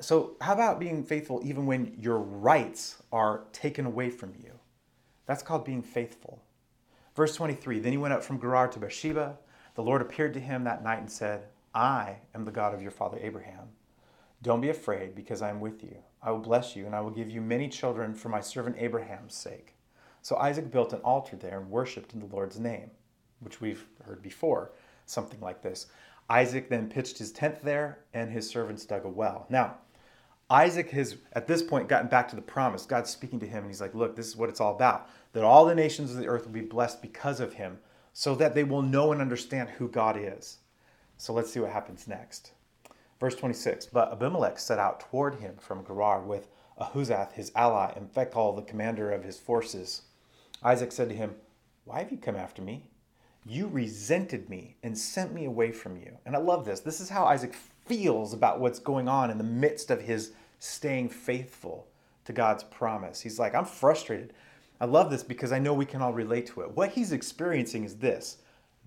So, 0.00 0.36
how 0.40 0.54
about 0.54 0.80
being 0.80 1.04
faithful 1.04 1.40
even 1.44 1.66
when 1.66 1.94
your 1.98 2.18
rights 2.18 3.02
are 3.12 3.44
taken 3.52 3.84
away 3.84 4.08
from 4.08 4.32
you? 4.42 4.58
That's 5.26 5.42
called 5.42 5.64
being 5.64 5.82
faithful. 5.82 6.42
Verse 7.14 7.36
23 7.36 7.78
Then 7.78 7.92
he 7.92 7.98
went 7.98 8.14
up 8.14 8.24
from 8.24 8.40
Gerar 8.40 8.68
to 8.68 8.78
Beersheba. 8.78 9.38
The 9.74 9.82
Lord 9.82 10.02
appeared 10.02 10.34
to 10.34 10.40
him 10.40 10.64
that 10.64 10.82
night 10.82 11.00
and 11.00 11.10
said, 11.10 11.44
I 11.74 12.16
am 12.34 12.44
the 12.44 12.50
God 12.50 12.74
of 12.74 12.82
your 12.82 12.90
father 12.90 13.18
Abraham. 13.20 13.68
Don't 14.42 14.60
be 14.60 14.70
afraid, 14.70 15.14
because 15.14 15.40
I 15.40 15.50
am 15.50 15.60
with 15.60 15.82
you. 15.82 15.96
I 16.22 16.30
will 16.30 16.40
bless 16.40 16.74
you, 16.74 16.86
and 16.86 16.94
I 16.94 17.00
will 17.00 17.10
give 17.10 17.30
you 17.30 17.40
many 17.40 17.68
children 17.68 18.14
for 18.14 18.28
my 18.28 18.40
servant 18.40 18.76
Abraham's 18.78 19.34
sake. 19.34 19.74
So 20.20 20.36
Isaac 20.36 20.70
built 20.70 20.92
an 20.92 21.00
altar 21.00 21.36
there 21.36 21.60
and 21.60 21.70
worshipped 21.70 22.12
in 22.12 22.20
the 22.20 22.26
Lord's 22.26 22.58
name, 22.58 22.90
which 23.40 23.60
we've 23.60 23.86
heard 24.04 24.22
before, 24.22 24.72
something 25.06 25.40
like 25.40 25.62
this. 25.62 25.86
Isaac 26.32 26.70
then 26.70 26.88
pitched 26.88 27.18
his 27.18 27.30
tent 27.30 27.62
there, 27.62 27.98
and 28.14 28.30
his 28.30 28.48
servants 28.48 28.86
dug 28.86 29.04
a 29.04 29.08
well. 29.08 29.44
Now, 29.50 29.76
Isaac 30.48 30.88
has, 30.92 31.16
at 31.34 31.46
this 31.46 31.62
point, 31.62 31.90
gotten 31.90 32.08
back 32.08 32.26
to 32.28 32.36
the 32.36 32.40
promise. 32.40 32.86
God's 32.86 33.10
speaking 33.10 33.38
to 33.40 33.46
him, 33.46 33.64
and 33.64 33.66
he's 33.66 33.82
like, 33.82 33.94
Look, 33.94 34.16
this 34.16 34.28
is 34.28 34.36
what 34.36 34.48
it's 34.48 34.60
all 34.60 34.74
about 34.74 35.10
that 35.34 35.44
all 35.44 35.66
the 35.66 35.74
nations 35.74 36.10
of 36.10 36.16
the 36.16 36.26
earth 36.26 36.46
will 36.46 36.54
be 36.54 36.62
blessed 36.62 37.02
because 37.02 37.38
of 37.38 37.52
him, 37.52 37.78
so 38.14 38.34
that 38.34 38.54
they 38.54 38.64
will 38.64 38.80
know 38.80 39.12
and 39.12 39.20
understand 39.20 39.68
who 39.68 39.88
God 39.88 40.16
is. 40.18 40.60
So 41.18 41.34
let's 41.34 41.52
see 41.52 41.60
what 41.60 41.70
happens 41.70 42.08
next. 42.08 42.52
Verse 43.20 43.34
26 43.34 43.84
But 43.86 44.10
Abimelech 44.10 44.58
set 44.58 44.78
out 44.78 45.00
toward 45.00 45.34
him 45.34 45.56
from 45.58 45.84
Gerar 45.84 46.22
with 46.22 46.48
Ahuzath, 46.80 47.32
his 47.32 47.52
ally, 47.54 47.92
and 47.94 48.10
Phicol, 48.10 48.56
the 48.56 48.62
commander 48.62 49.12
of 49.12 49.22
his 49.22 49.38
forces. 49.38 50.02
Isaac 50.62 50.92
said 50.92 51.10
to 51.10 51.14
him, 51.14 51.34
Why 51.84 51.98
have 51.98 52.10
you 52.10 52.16
come 52.16 52.36
after 52.36 52.62
me? 52.62 52.86
You 53.44 53.66
resented 53.68 54.48
me 54.48 54.76
and 54.82 54.96
sent 54.96 55.32
me 55.32 55.44
away 55.44 55.72
from 55.72 55.96
you. 55.96 56.16
And 56.24 56.36
I 56.36 56.38
love 56.38 56.64
this. 56.64 56.80
This 56.80 57.00
is 57.00 57.08
how 57.08 57.24
Isaac 57.24 57.54
feels 57.86 58.32
about 58.32 58.60
what's 58.60 58.78
going 58.78 59.08
on 59.08 59.30
in 59.30 59.38
the 59.38 59.44
midst 59.44 59.90
of 59.90 60.00
his 60.00 60.32
staying 60.58 61.08
faithful 61.08 61.88
to 62.24 62.32
God's 62.32 62.62
promise. 62.62 63.20
He's 63.20 63.38
like, 63.38 63.54
I'm 63.54 63.64
frustrated. 63.64 64.32
I 64.80 64.84
love 64.84 65.10
this 65.10 65.24
because 65.24 65.52
I 65.52 65.58
know 65.58 65.74
we 65.74 65.86
can 65.86 66.02
all 66.02 66.12
relate 66.12 66.46
to 66.48 66.60
it. 66.62 66.70
What 66.72 66.90
he's 66.90 67.12
experiencing 67.12 67.84
is 67.84 67.96
this 67.96 68.38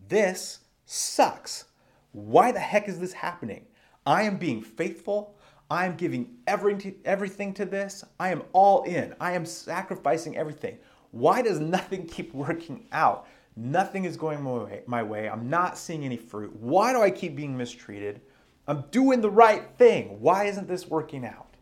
this 0.07 0.59
sucks. 0.85 1.65
Why 2.11 2.51
the 2.51 2.59
heck 2.59 2.87
is 2.87 2.99
this 2.99 3.13
happening? 3.13 3.65
I 4.05 4.23
am 4.23 4.37
being 4.37 4.61
faithful. 4.61 5.35
I 5.69 5.85
am 5.85 5.95
giving 5.95 6.35
every, 6.47 6.95
everything 7.05 7.53
to 7.55 7.65
this. 7.65 8.03
I 8.19 8.29
am 8.29 8.43
all 8.53 8.83
in. 8.83 9.15
I 9.19 9.33
am 9.33 9.45
sacrificing 9.45 10.37
everything. 10.37 10.77
Why 11.11 11.41
does 11.41 11.59
nothing 11.59 12.05
keep 12.07 12.33
working 12.33 12.85
out? 12.91 13.27
Nothing 13.55 14.03
is 14.03 14.17
going 14.17 14.41
my 14.41 14.51
way, 14.51 14.81
my 14.85 15.03
way. 15.03 15.29
I'm 15.29 15.49
not 15.49 15.77
seeing 15.77 16.03
any 16.03 16.17
fruit. 16.17 16.53
Why 16.57 16.91
do 16.91 17.01
I 17.01 17.09
keep 17.09 17.35
being 17.35 17.55
mistreated? 17.55 18.21
I'm 18.67 18.83
doing 18.91 19.21
the 19.21 19.29
right 19.29 19.63
thing. 19.77 20.19
Why 20.19 20.45
isn't 20.45 20.67
this 20.67 20.87
working 20.87 21.25
out? 21.25 21.55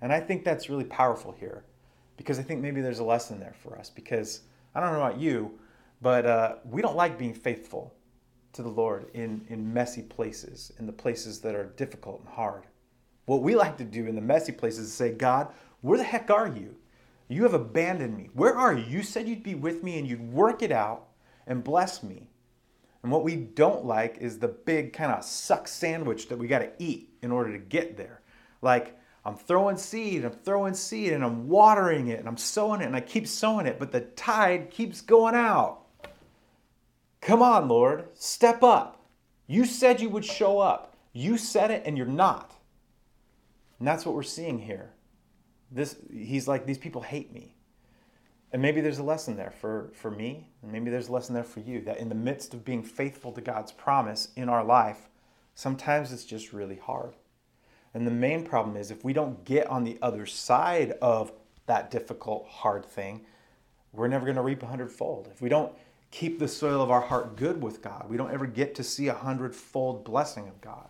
And 0.00 0.12
I 0.12 0.20
think 0.20 0.44
that's 0.44 0.70
really 0.70 0.84
powerful 0.84 1.32
here 1.32 1.64
because 2.16 2.38
I 2.38 2.42
think 2.42 2.60
maybe 2.60 2.80
there's 2.80 3.00
a 3.00 3.04
lesson 3.04 3.40
there 3.40 3.54
for 3.62 3.78
us. 3.78 3.90
Because 3.90 4.42
I 4.74 4.80
don't 4.80 4.92
know 4.92 5.02
about 5.02 5.18
you, 5.18 5.58
but 6.00 6.24
uh, 6.24 6.54
we 6.64 6.80
don't 6.80 6.96
like 6.96 7.18
being 7.18 7.34
faithful 7.34 7.94
to 8.52 8.62
the 8.62 8.68
Lord 8.68 9.10
in, 9.12 9.44
in 9.48 9.72
messy 9.72 10.02
places, 10.02 10.72
in 10.78 10.86
the 10.86 10.92
places 10.92 11.40
that 11.40 11.54
are 11.54 11.66
difficult 11.76 12.20
and 12.20 12.28
hard. 12.28 12.64
What 13.26 13.42
we 13.42 13.54
like 13.54 13.76
to 13.78 13.84
do 13.84 14.06
in 14.06 14.14
the 14.14 14.22
messy 14.22 14.52
places 14.52 14.86
is 14.86 14.94
say, 14.94 15.12
God, 15.12 15.48
where 15.82 15.98
the 15.98 16.04
heck 16.04 16.30
are 16.30 16.48
you? 16.48 16.76
You 17.28 17.42
have 17.42 17.52
abandoned 17.52 18.16
me. 18.16 18.30
Where 18.32 18.56
are 18.56 18.72
you? 18.72 18.84
You 18.84 19.02
said 19.02 19.28
you'd 19.28 19.42
be 19.42 19.54
with 19.54 19.82
me 19.82 19.98
and 19.98 20.08
you'd 20.08 20.32
work 20.32 20.62
it 20.62 20.72
out 20.72 21.07
and 21.48 21.64
bless 21.64 22.02
me. 22.02 22.30
And 23.02 23.10
what 23.10 23.24
we 23.24 23.36
don't 23.36 23.84
like 23.84 24.18
is 24.20 24.38
the 24.38 24.48
big 24.48 24.92
kind 24.92 25.10
of 25.10 25.24
suck 25.24 25.66
sandwich 25.66 26.28
that 26.28 26.38
we 26.38 26.46
got 26.46 26.60
to 26.60 26.70
eat 26.78 27.10
in 27.22 27.32
order 27.32 27.52
to 27.52 27.58
get 27.58 27.96
there. 27.96 28.22
Like, 28.60 28.98
I'm 29.24 29.36
throwing 29.36 29.76
seed, 29.76 30.24
I'm 30.24 30.32
throwing 30.32 30.74
seed, 30.74 31.12
and 31.12 31.24
I'm 31.24 31.48
watering 31.48 32.08
it, 32.08 32.18
and 32.18 32.28
I'm 32.28 32.36
sowing 32.36 32.80
it, 32.80 32.86
and 32.86 32.96
I 32.96 33.00
keep 33.00 33.26
sowing 33.26 33.66
it, 33.66 33.78
but 33.78 33.92
the 33.92 34.00
tide 34.00 34.70
keeps 34.70 35.00
going 35.00 35.34
out. 35.34 35.82
Come 37.20 37.42
on, 37.42 37.68
Lord, 37.68 38.08
step 38.14 38.62
up. 38.62 39.04
You 39.46 39.64
said 39.64 40.00
you 40.00 40.08
would 40.10 40.24
show 40.24 40.58
up. 40.60 40.96
You 41.12 41.36
said 41.36 41.70
it, 41.70 41.82
and 41.84 41.96
you're 41.96 42.06
not. 42.06 42.54
And 43.78 43.86
that's 43.86 44.04
what 44.06 44.14
we're 44.14 44.22
seeing 44.22 44.58
here. 44.58 44.92
This, 45.70 45.96
he's 46.12 46.48
like, 46.48 46.66
these 46.66 46.78
people 46.78 47.02
hate 47.02 47.32
me. 47.32 47.54
And 48.52 48.62
maybe 48.62 48.80
there's 48.80 48.98
a 48.98 49.02
lesson 49.04 49.36
there 49.36 49.50
for, 49.50 49.90
for 49.92 50.10
me, 50.10 50.48
and 50.62 50.72
maybe 50.72 50.90
there's 50.90 51.08
a 51.08 51.12
lesson 51.12 51.34
there 51.34 51.44
for 51.44 51.60
you 51.60 51.82
that 51.82 51.98
in 51.98 52.08
the 52.08 52.14
midst 52.14 52.54
of 52.54 52.64
being 52.64 52.82
faithful 52.82 53.32
to 53.32 53.40
God's 53.40 53.72
promise 53.72 54.28
in 54.36 54.48
our 54.48 54.64
life, 54.64 55.08
sometimes 55.54 56.12
it's 56.12 56.24
just 56.24 56.52
really 56.52 56.76
hard. 56.76 57.14
And 57.92 58.06
the 58.06 58.10
main 58.10 58.44
problem 58.44 58.76
is 58.76 58.90
if 58.90 59.04
we 59.04 59.12
don't 59.12 59.44
get 59.44 59.66
on 59.66 59.84
the 59.84 59.98
other 60.00 60.24
side 60.24 60.92
of 61.02 61.32
that 61.66 61.90
difficult, 61.90 62.46
hard 62.48 62.86
thing, 62.86 63.26
we're 63.92 64.08
never 64.08 64.24
going 64.24 64.36
to 64.36 64.42
reap 64.42 64.62
a 64.62 64.66
hundredfold. 64.66 65.28
If 65.32 65.42
we 65.42 65.48
don't 65.48 65.72
keep 66.10 66.38
the 66.38 66.48
soil 66.48 66.80
of 66.80 66.90
our 66.90 67.00
heart 67.00 67.36
good 67.36 67.62
with 67.62 67.82
God, 67.82 68.06
we 68.08 68.16
don't 68.16 68.32
ever 68.32 68.46
get 68.46 68.74
to 68.76 68.82
see 68.82 69.08
a 69.08 69.14
hundredfold 69.14 70.04
blessing 70.04 70.48
of 70.48 70.60
God. 70.60 70.88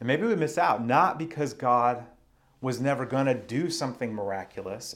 And 0.00 0.06
maybe 0.06 0.26
we 0.26 0.36
miss 0.36 0.58
out, 0.58 0.84
not 0.84 1.18
because 1.18 1.52
God 1.52 2.04
was 2.60 2.80
never 2.80 3.04
going 3.04 3.26
to 3.26 3.34
do 3.34 3.70
something 3.70 4.12
miraculous, 4.12 4.94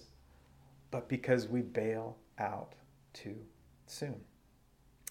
but 0.92 1.08
because 1.08 1.48
we 1.48 1.62
bail 1.62 2.16
out 2.38 2.74
too 3.12 3.34
soon. 3.86 4.20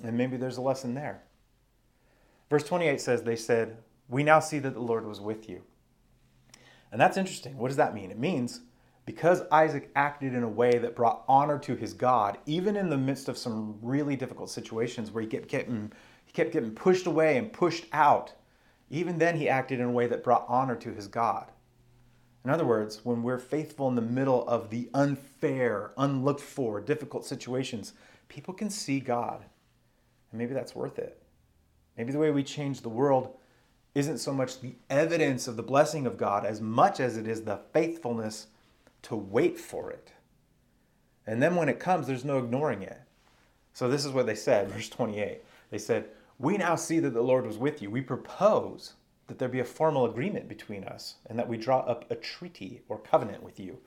And 0.01 0.17
maybe 0.17 0.38
there's 0.38 0.57
a 0.57 0.61
lesson 0.61 0.93
there. 0.93 1.23
Verse 2.50 2.63
28 2.63 3.01
says, 3.01 3.23
They 3.23 3.35
said, 3.35 3.77
We 4.07 4.23
now 4.23 4.39
see 4.39 4.59
that 4.59 4.73
the 4.73 4.79
Lord 4.79 5.05
was 5.05 5.19
with 5.19 5.50
you. 5.50 5.63
And 6.91 7.01
that's 7.01 7.17
interesting. 7.17 7.57
What 7.57 7.67
does 7.67 7.77
that 7.77 7.93
mean? 7.93 8.11
It 8.11 8.19
means 8.19 8.61
because 9.05 9.41
Isaac 9.51 9.89
acted 9.95 10.33
in 10.33 10.43
a 10.43 10.50
way 10.50 10.77
that 10.77 10.95
brought 10.95 11.23
honor 11.27 11.57
to 11.59 11.75
his 11.75 11.93
God, 11.93 12.38
even 12.45 12.75
in 12.75 12.89
the 12.89 12.97
midst 12.97 13.27
of 13.27 13.38
some 13.38 13.77
really 13.81 14.15
difficult 14.15 14.50
situations 14.50 15.11
where 15.11 15.21
he 15.21 15.27
kept 15.27 15.47
getting, 15.47 15.91
he 16.25 16.31
kept 16.31 16.53
getting 16.53 16.71
pushed 16.71 17.07
away 17.07 17.38
and 17.38 17.51
pushed 17.51 17.85
out, 17.93 18.33
even 18.89 19.17
then 19.17 19.38
he 19.38 19.50
acted 19.50 19.79
in 19.79 19.88
a 19.88 19.91
way 19.91 20.05
that 20.07 20.23
brought 20.23 20.45
honor 20.47 20.75
to 20.75 20.93
his 20.93 21.07
God. 21.07 21.51
In 22.43 22.50
other 22.50 22.65
words, 22.65 23.01
when 23.03 23.21
we're 23.21 23.38
faithful 23.38 23.88
in 23.88 23.95
the 23.95 24.01
middle 24.01 24.48
of 24.48 24.69
the 24.69 24.89
unfair, 24.93 25.91
unlooked 25.98 26.41
for, 26.41 26.81
difficult 26.81 27.25
situations, 27.25 27.93
people 28.29 28.53
can 28.53 28.69
see 28.69 29.00
God. 29.00 29.45
And 30.31 30.39
maybe 30.39 30.53
that's 30.53 30.75
worth 30.75 30.98
it. 30.98 31.21
Maybe 31.98 32.12
the 32.12 32.19
way 32.19 32.31
we 32.31 32.43
change 32.43 32.81
the 32.81 32.89
world 32.89 33.38
isn't 33.93 34.19
so 34.19 34.33
much 34.33 34.60
the 34.60 34.75
evidence 34.89 35.48
of 35.48 35.57
the 35.57 35.63
blessing 35.63 36.07
of 36.07 36.17
God 36.17 36.45
as 36.45 36.62
much 36.62 37.00
as 37.00 37.17
it 37.17 37.27
is 37.27 37.43
the 37.43 37.60
faithfulness 37.74 38.48
to 39.03 39.15
wait 39.15 39.60
for 39.60 39.91
it. 39.91 40.13
And 41.27 41.41
then 41.41 41.55
when 41.55 41.69
it 41.69 41.79
comes, 41.79 42.07
there's 42.07 42.25
no 42.25 42.39
ignoring 42.39 42.81
it. 42.81 43.01
So 43.74 43.88
this 43.88 44.05
is 44.05 44.12
what 44.12 44.25
they 44.25 44.36
said, 44.36 44.69
verse 44.69 44.89
28. 44.89 45.43
They 45.69 45.77
said, 45.77 46.10
We 46.39 46.57
now 46.57 46.75
see 46.75 47.00
that 47.00 47.13
the 47.13 47.21
Lord 47.21 47.45
was 47.45 47.57
with 47.57 47.81
you. 47.81 47.89
We 47.89 48.01
propose 48.01 48.93
that 49.31 49.39
there 49.39 49.47
be 49.47 49.61
a 49.61 49.65
formal 49.65 50.05
agreement 50.05 50.50
between 50.50 50.83
us 50.83 51.15
and 51.27 51.39
that 51.39 51.47
we 51.47 51.55
draw 51.55 51.79
up 51.79 52.11
a 52.11 52.15
treaty 52.15 52.81
or 52.89 53.00
covenant 53.00 53.41
with 53.41 53.61
you. 53.61 53.77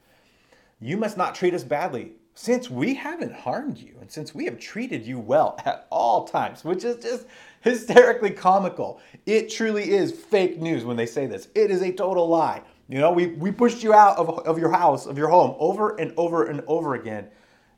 You 0.81 0.97
must 0.97 1.19
not 1.19 1.35
treat 1.35 1.53
us 1.53 1.65
badly, 1.65 2.13
since 2.35 2.71
we 2.71 2.95
haven't 2.95 3.35
harmed 3.35 3.77
you 3.77 3.95
and 4.01 4.11
since 4.11 4.35
we 4.35 4.47
have 4.47 4.59
treated 4.59 5.07
you 5.07 5.19
well 5.19 5.61
at 5.67 5.87
all 5.91 6.25
times, 6.25 6.65
which 6.65 6.83
is 6.83 6.97
just 6.97 7.27
hysterically 7.61 8.31
comical. 8.31 9.03
It 9.27 9.51
truly 9.51 9.91
is 9.91 10.13
fake 10.13 10.59
news 10.59 10.83
when 10.83 10.97
they 10.97 11.05
say 11.05 11.27
this. 11.27 11.49
It 11.55 11.71
is 11.71 11.83
a 11.83 11.93
total 11.93 12.27
lie. 12.27 12.63
You 12.89 12.99
know, 12.99 13.13
we, 13.13 13.27
we 13.27 13.53
pushed 13.53 13.83
you 13.83 13.93
out 13.93 14.17
of, 14.17 14.31
of 14.47 14.59
your 14.59 14.71
house, 14.71 15.05
of 15.05 15.19
your 15.19 15.29
home, 15.29 15.57
over 15.59 15.95
and 15.97 16.15
over 16.17 16.47
and 16.47 16.63
over 16.67 16.95
again. 16.95 17.29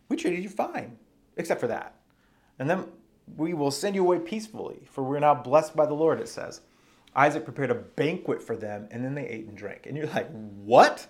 We 0.08 0.16
treated 0.16 0.44
you 0.44 0.48
fine, 0.48 0.96
except 1.36 1.60
for 1.60 1.66
that. 1.66 1.96
And 2.60 2.70
then 2.70 2.84
we 3.36 3.54
will 3.54 3.72
send 3.72 3.96
you 3.96 4.02
away 4.02 4.20
peacefully, 4.20 4.86
for 4.88 5.02
we're 5.02 5.18
now 5.18 5.34
blessed 5.34 5.74
by 5.74 5.86
the 5.86 5.94
Lord, 5.94 6.20
it 6.20 6.28
says. 6.28 6.60
Isaac 7.16 7.44
prepared 7.44 7.70
a 7.70 7.74
banquet 7.74 8.42
for 8.42 8.56
them, 8.56 8.86
and 8.90 9.02
then 9.02 9.14
they 9.14 9.26
ate 9.26 9.46
and 9.46 9.56
drank. 9.56 9.86
And 9.86 9.96
you're 9.96 10.06
like, 10.08 10.30
what? 10.30 11.06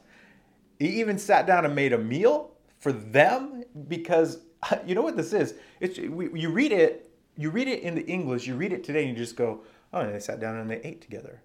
He 0.78 1.00
even 1.00 1.18
sat 1.18 1.46
down 1.46 1.64
and 1.64 1.74
made 1.74 1.92
a 1.92 1.98
meal 1.98 2.52
for 2.78 2.92
them? 2.92 3.64
Because 3.88 4.38
you 4.86 4.94
know 4.94 5.02
what 5.02 5.16
this 5.16 5.32
is? 5.32 5.54
It's, 5.80 5.98
we, 5.98 6.30
you 6.38 6.50
read 6.50 6.72
it, 6.72 7.10
you 7.36 7.50
read 7.50 7.68
it 7.68 7.82
in 7.82 7.94
the 7.94 8.06
English, 8.06 8.46
you 8.46 8.54
read 8.54 8.72
it 8.72 8.84
today, 8.84 9.06
and 9.06 9.10
you 9.10 9.16
just 9.16 9.36
go, 9.36 9.62
oh, 9.92 10.00
and 10.00 10.14
they 10.14 10.20
sat 10.20 10.40
down 10.40 10.56
and 10.56 10.70
they 10.70 10.80
ate 10.82 11.00
together. 11.00 11.42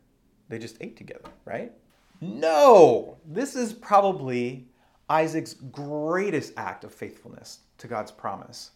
They 0.47 0.59
just 0.59 0.77
ate 0.79 0.95
together, 0.95 1.29
right? 1.45 1.71
No, 2.19 3.17
this 3.25 3.55
is 3.55 3.73
probably 3.73 4.67
Isaac's 5.09 5.55
greatest 5.55 6.53
act 6.55 6.83
of 6.83 6.93
faithfulness 6.93 7.61
to 7.79 7.87
God's 7.87 8.11
promise. 8.11 8.71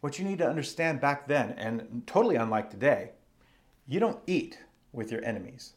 What 0.00 0.18
you 0.18 0.24
need 0.24 0.38
to 0.38 0.48
understand 0.48 1.00
back 1.00 1.28
then, 1.28 1.50
and 1.58 2.02
totally 2.06 2.36
unlike 2.36 2.70
today, 2.70 3.10
you 3.86 4.00
don't 4.00 4.20
eat 4.26 4.58
with 4.96 5.12
your 5.12 5.24
enemies. 5.24 5.74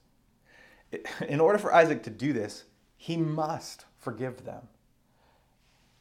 In 1.27 1.39
order 1.39 1.59
for 1.59 1.73
Isaac 1.73 2.01
to 2.03 2.09
do 2.09 2.33
this, 2.33 2.63
he 2.97 3.15
must 3.17 3.85
forgive 3.97 4.45
them. 4.45 4.63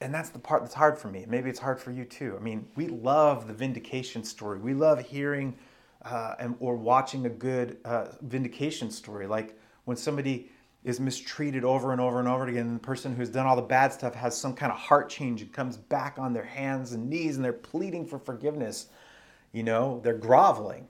And 0.01 0.15
that's 0.15 0.31
the 0.31 0.39
part 0.39 0.63
that's 0.63 0.75
hard 0.75 0.97
for 0.97 1.09
me. 1.09 1.27
Maybe 1.29 1.51
it's 1.51 1.59
hard 1.59 1.81
for 1.81 1.91
you 1.91 2.05
too. 2.05 2.37
I 2.39 2.43
mean, 2.43 2.67
we 2.77 2.87
love 2.87 3.49
the 3.49 3.53
vindication 3.53 4.23
story. 4.25 4.59
We 4.59 4.73
love 4.73 5.01
hearing 5.01 5.57
uh, 6.03 6.35
and, 6.39 6.55
or 6.61 6.77
watching 6.77 7.27
a 7.27 7.31
good 7.31 7.79
uh, 7.85 8.07
vindication 8.23 8.91
story, 8.91 9.27
like 9.27 9.59
when 9.85 9.97
somebody 9.97 10.51
is 10.85 11.01
mistreated 11.01 11.65
over 11.65 11.93
and 11.93 12.01
over 12.01 12.21
and 12.21 12.29
over 12.29 12.47
again. 12.47 12.67
And 12.67 12.77
the 12.77 12.81
person 12.81 13.15
who's 13.15 13.29
done 13.29 13.47
all 13.47 13.57
the 13.57 13.63
bad 13.63 13.93
stuff 13.93 14.15
has 14.15 14.37
some 14.37 14.55
kind 14.55 14.71
of 14.71 14.79
heart 14.79 15.09
change 15.09 15.43
and 15.43 15.53
comes 15.53 15.77
back 15.77 16.19
on 16.19 16.33
their 16.33 16.45
hands 16.45 16.93
and 16.93 17.11
knees 17.11 17.37
and 17.37 17.45
they're 17.45 17.53
pleading 17.53 18.07
for 18.07 18.19
forgiveness. 18.19 18.87
You 19.53 19.65
know, 19.65 20.01
they're 20.05 20.15
groveling. 20.15 20.89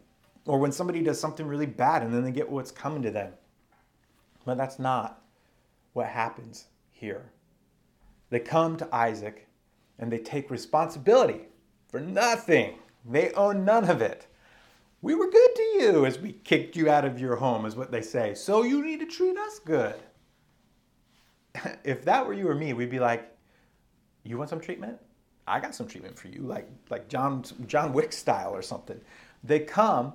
Or 0.49 0.59
when 0.59 0.73
somebody 0.73 1.03
does 1.03 1.21
something 1.21 1.47
really 1.47 1.67
bad 1.67 2.03
and 2.03 2.13
then 2.13 2.25
they 2.25 2.33
get 2.33 2.49
what's 2.49 2.71
coming 2.71 3.03
to 3.03 3.11
them. 3.11 3.35
But 4.47 4.57
that's 4.57 4.79
not 4.79 5.23
what 5.93 6.07
happens 6.07 6.69
here. 6.91 7.33
They 8.31 8.41
come 8.41 8.79
to 8.79 8.95
Isaac 8.95 9.47
and 9.99 10.11
they 10.11 10.17
take 10.17 10.51
responsibility 10.51 11.43
for 11.89 12.01
nothing. 12.01 12.79
They 13.05 13.31
own 13.33 13.67
none 13.67 13.91
of 13.91 14.01
it. 14.01 14.27
We 15.03 15.15
were 15.15 15.31
good 15.31 15.55
to 15.55 15.63
you 15.63 16.07
as 16.07 16.19
we 16.19 16.33
kicked 16.33 16.77
you 16.77 16.89
out 16.89 17.05
of 17.05 17.21
your 17.21 17.37
home, 17.37 17.67
is 17.67 17.77
what 17.77 17.93
they 17.93 18.03
say. 18.03 18.33
So 18.33 18.63
you 18.63 18.83
need 18.83 19.01
to 19.01 19.07
treat 19.07 19.37
us 19.37 19.59
good. 19.59 19.97
if 21.85 22.07
that 22.07 22.27
were 22.27 22.33
you 22.33 22.49
or 22.49 22.55
me, 22.55 22.73
we'd 22.73 22.91
be 22.91 22.99
like, 22.99 23.37
You 24.25 24.39
want 24.39 24.49
some 24.49 24.61
treatment? 24.61 24.99
I 25.47 25.61
got 25.61 25.75
some 25.75 25.87
treatment 25.87 26.19
for 26.19 26.29
you, 26.29 26.41
like, 26.41 26.69
like 26.89 27.09
John, 27.09 27.45
John 27.67 27.93
Wick 27.93 28.13
style 28.13 28.55
or 28.55 28.63
something. 28.63 29.01
They 29.45 29.61
come 29.61 30.15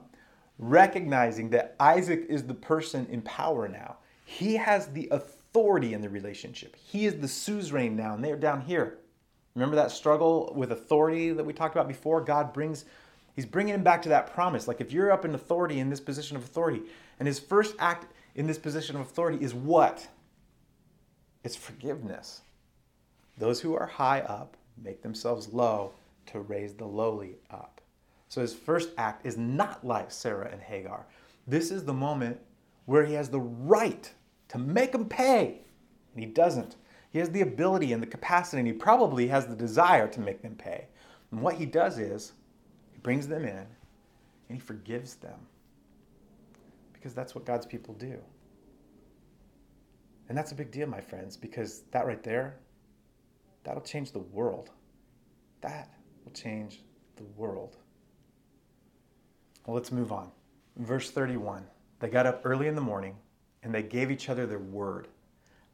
recognizing 0.69 1.49
that 1.51 1.75
Isaac 1.79 2.25
is 2.29 2.43
the 2.43 2.53
person 2.53 3.07
in 3.09 3.21
power 3.21 3.67
now. 3.67 3.97
He 4.25 4.55
has 4.55 4.87
the 4.87 5.07
authority 5.11 5.93
in 5.93 6.01
the 6.01 6.09
relationship. 6.09 6.75
He 6.75 7.05
is 7.05 7.19
the 7.19 7.27
suzerain 7.27 7.95
now, 7.95 8.13
and 8.15 8.23
they're 8.23 8.35
down 8.35 8.61
here. 8.61 8.97
Remember 9.55 9.75
that 9.75 9.91
struggle 9.91 10.51
with 10.55 10.71
authority 10.71 11.31
that 11.31 11.45
we 11.45 11.53
talked 11.53 11.75
about 11.75 11.87
before? 11.87 12.21
God 12.21 12.53
brings 12.53 12.85
He's 13.35 13.45
bringing 13.45 13.73
him 13.73 13.83
back 13.83 14.01
to 14.03 14.09
that 14.09 14.33
promise. 14.33 14.67
Like 14.67 14.79
if 14.79 14.91
you're 14.91 15.11
up 15.11 15.25
in 15.25 15.33
authority, 15.33 15.79
in 15.79 15.89
this 15.89 15.99
position 15.99 16.37
of 16.37 16.43
authority, 16.43 16.83
and 17.19 17.27
his 17.27 17.39
first 17.39 17.75
act 17.79 18.13
in 18.35 18.47
this 18.47 18.57
position 18.57 18.95
of 18.95 19.01
authority 19.01 19.43
is 19.43 19.53
what? 19.53 20.07
It's 21.43 21.55
forgiveness. 21.55 22.41
Those 23.37 23.59
who 23.59 23.75
are 23.75 23.87
high 23.87 24.21
up 24.21 24.55
make 24.81 25.01
themselves 25.01 25.51
low 25.51 25.93
to 26.27 26.39
raise 26.39 26.73
the 26.75 26.85
lowly 26.85 27.37
up. 27.49 27.81
So 28.33 28.41
his 28.41 28.55
first 28.55 28.89
act 28.97 29.27
is 29.27 29.37
not 29.37 29.85
like 29.85 30.09
Sarah 30.09 30.49
and 30.51 30.59
Hagar. 30.59 31.05
This 31.45 31.69
is 31.69 31.85
the 31.85 31.93
moment 31.93 32.39
where 32.85 33.05
he 33.05 33.13
has 33.13 33.29
the 33.29 33.39
right 33.39 34.11
to 34.47 34.57
make 34.57 34.91
them 34.91 35.07
pay, 35.07 35.61
and 36.15 36.23
he 36.23 36.25
doesn't. 36.25 36.77
He 37.11 37.19
has 37.19 37.29
the 37.29 37.41
ability 37.41 37.93
and 37.93 38.01
the 38.01 38.07
capacity, 38.07 38.57
and 38.57 38.65
he 38.65 38.73
probably 38.73 39.27
has 39.27 39.45
the 39.45 39.55
desire 39.55 40.07
to 40.07 40.19
make 40.19 40.41
them 40.41 40.55
pay. 40.55 40.87
And 41.29 41.43
what 41.43 41.53
he 41.53 41.67
does 41.67 41.99
is 41.99 42.31
he 42.91 42.97
brings 42.97 43.27
them 43.27 43.43
in, 43.43 43.67
and 44.49 44.57
he 44.57 44.59
forgives 44.59 45.13
them. 45.13 45.37
Because 46.91 47.13
that's 47.13 47.35
what 47.35 47.45
God's 47.45 47.67
people 47.67 47.93
do. 47.93 48.17
And 50.27 50.35
that's 50.35 50.53
a 50.53 50.55
big 50.55 50.71
deal, 50.71 50.87
my 50.87 51.01
friends, 51.01 51.37
because 51.37 51.83
that 51.91 52.07
right 52.07 52.23
there, 52.23 52.55
that'll 53.63 53.83
change 53.83 54.11
the 54.11 54.17
world. 54.17 54.71
That 55.61 55.93
will 56.25 56.31
change 56.31 56.81
the 57.15 57.25
world. 57.37 57.77
Well, 59.65 59.75
let's 59.75 59.91
move 59.91 60.11
on. 60.11 60.31
Verse 60.77 61.11
31 61.11 61.65
They 61.99 62.09
got 62.09 62.25
up 62.25 62.41
early 62.43 62.67
in 62.67 62.75
the 62.75 62.81
morning 62.81 63.15
and 63.61 63.73
they 63.73 63.83
gave 63.83 64.11
each 64.11 64.29
other 64.29 64.45
their 64.45 64.59
word. 64.59 65.07